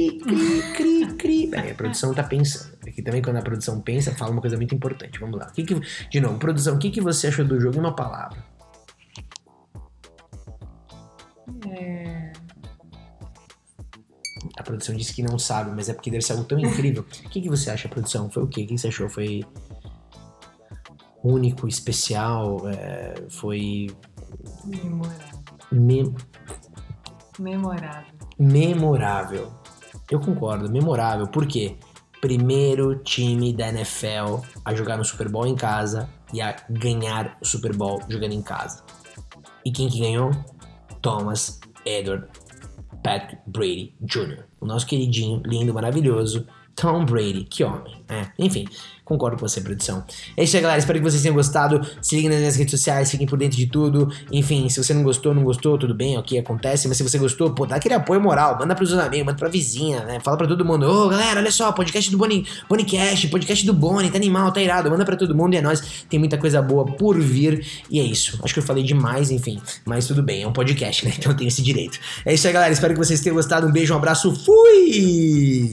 Cri, 0.10 0.20
cri, 0.20 0.62
cri, 0.74 1.14
cri. 1.16 1.48
Peraí, 1.52 1.72
a 1.72 1.76
produção 1.76 2.14
tá 2.14 2.24
pensando. 2.24 2.78
Aqui 2.86 3.02
também, 3.02 3.22
quando 3.22 3.38
a 3.38 3.42
produção 3.42 3.82
pensa, 3.82 4.16
fala 4.16 4.32
uma 4.32 4.42
coisa 4.42 4.58
muito 4.58 4.74
importante. 4.74 5.20
Vamos 5.20 5.40
lá. 5.40 5.48
Que 5.52 5.64
que, 5.64 5.80
de 6.10 6.20
novo, 6.20 6.38
produção, 6.38 6.76
o 6.76 6.80
que, 6.80 6.90
que 6.90 7.02
você 7.02 7.28
achou 7.28 7.46
do 7.46 7.60
jogo 7.60 7.78
em 7.78 7.80
uma 7.80 7.96
palavra? 7.96 8.44
É... 11.68 12.32
A 14.58 14.64
produção 14.64 14.96
disse 14.96 15.14
que 15.14 15.22
não 15.22 15.38
sabe, 15.38 15.72
mas 15.72 15.90
é 15.90 15.94
porque 15.94 16.10
deve 16.10 16.24
ser 16.24 16.34
algo 16.34 16.46
tão 16.46 16.60
incrível. 16.60 17.06
O 17.26 17.30
que, 17.30 17.42
que 17.42 17.50
você 17.50 17.70
acha, 17.70 17.88
produção? 17.88 18.30
Foi 18.30 18.44
o 18.44 18.48
quê? 18.48 18.64
O 18.64 18.68
que 18.68 18.78
você 18.78 18.88
achou? 18.88 19.08
Foi 19.08 19.42
único, 21.24 21.68
especial? 21.68 22.68
É... 22.70 23.14
Foi. 23.30 23.88
Memorável. 24.66 25.40
Mem... 25.72 26.16
Memorável. 27.40 28.14
Memorável. 28.38 29.61
Eu 30.12 30.20
concordo, 30.20 30.70
memorável. 30.70 31.26
Por 31.26 31.48
quê? 31.48 31.78
Primeiro 32.20 32.96
time 32.98 33.54
da 33.54 33.70
NFL 33.70 34.46
a 34.66 34.76
jogar 34.76 34.98
no 34.98 35.06
Super 35.06 35.30
Bowl 35.30 35.48
em 35.48 35.56
casa 35.56 36.10
e 36.34 36.42
a 36.42 36.54
ganhar 36.70 37.38
o 37.42 37.46
Super 37.46 37.74
Bowl 37.74 38.02
jogando 38.10 38.34
em 38.34 38.42
casa. 38.42 38.84
E 39.66 39.72
quem 39.72 39.88
que 39.88 40.02
ganhou? 40.02 40.32
Thomas 41.02 41.62
Edward 41.86 42.28
Patrick 43.02 43.42
Brady 43.48 43.96
Jr. 44.02 44.44
O 44.60 44.66
nosso 44.66 44.86
queridinho, 44.86 45.42
lindo, 45.46 45.74
maravilhoso 45.74 46.46
Tom 46.76 47.06
Brady. 47.06 47.46
Que 47.50 47.64
homem, 47.64 48.04
é. 48.10 48.28
Enfim, 48.38 48.66
Concordo 49.12 49.36
com 49.36 49.46
você, 49.46 49.60
produção. 49.60 50.06
É 50.38 50.44
isso 50.46 50.56
aí, 50.56 50.62
galera. 50.62 50.80
Espero 50.80 50.98
que 50.98 51.04
vocês 51.04 51.22
tenham 51.22 51.36
gostado. 51.36 51.86
Se 52.02 52.16
liguem 52.16 52.30
nas 52.30 52.40
minhas 52.40 52.56
redes 52.56 52.72
sociais, 52.72 53.12
fiquem 53.12 53.28
por 53.28 53.38
dentro 53.38 53.58
de 53.58 53.66
tudo. 53.66 54.10
Enfim, 54.32 54.70
se 54.70 54.82
você 54.82 54.94
não 54.94 55.04
gostou, 55.04 55.34
não 55.34 55.44
gostou, 55.44 55.78
tudo 55.78 55.94
bem, 55.94 56.18
ok, 56.18 56.40
acontece. 56.40 56.88
Mas 56.88 56.96
se 56.96 57.04
você 57.04 57.18
gostou, 57.18 57.54
pô, 57.54 57.66
dá 57.66 57.76
aquele 57.76 57.94
apoio 57.94 58.22
moral. 58.22 58.58
Manda 58.58 58.74
pros 58.74 58.88
seus 58.88 59.02
amigos, 59.02 59.26
manda 59.26 59.38
pra 59.38 59.50
vizinha, 59.50 60.06
né? 60.06 60.22
Fala 60.22 60.38
pra 60.38 60.48
todo 60.48 60.64
mundo. 60.64 60.86
Ô, 60.86 61.06
oh, 61.06 61.10
galera, 61.10 61.42
olha 61.42 61.52
só, 61.52 61.74
podcast 61.74 62.10
do 62.10 62.18
Boni, 62.18 62.48
Bonicast, 62.70 63.28
podcast 63.28 63.66
do 63.66 63.74
Boni, 63.74 64.10
tá 64.10 64.18
animal, 64.18 64.50
tá 64.54 64.62
irado. 64.62 64.90
Manda 64.90 65.04
pra 65.04 65.18
todo 65.18 65.36
mundo 65.36 65.56
e 65.56 65.58
é 65.58 65.62
nóis. 65.62 66.06
Tem 66.10 66.18
muita 66.18 66.38
coisa 66.38 66.62
boa 66.62 66.86
por 66.86 67.20
vir. 67.20 67.66
E 67.90 68.00
é 68.00 68.04
isso. 68.04 68.40
Acho 68.42 68.54
que 68.54 68.62
eu 68.62 68.64
falei 68.64 68.84
demais, 68.84 69.30
enfim. 69.30 69.60
Mas 69.84 70.08
tudo 70.08 70.24
bem, 70.24 70.44
é 70.44 70.48
um 70.48 70.54
podcast, 70.54 71.04
né? 71.06 71.12
Então 71.22 71.34
eu 71.34 71.38
tenho 71.38 71.50
esse 71.50 71.62
direito. 71.62 72.00
É 72.26 72.34
isso 72.34 72.48
aí, 72.48 72.54
galera. 72.54 72.72
Espero 72.72 72.94
que 72.94 73.00
vocês 73.00 73.20
tenham 73.20 73.36
gostado. 73.36 73.68
Um 73.68 73.72
beijo, 73.72 73.94
um 73.94 73.98
abraço. 73.98 74.34
Fui! 74.34 75.70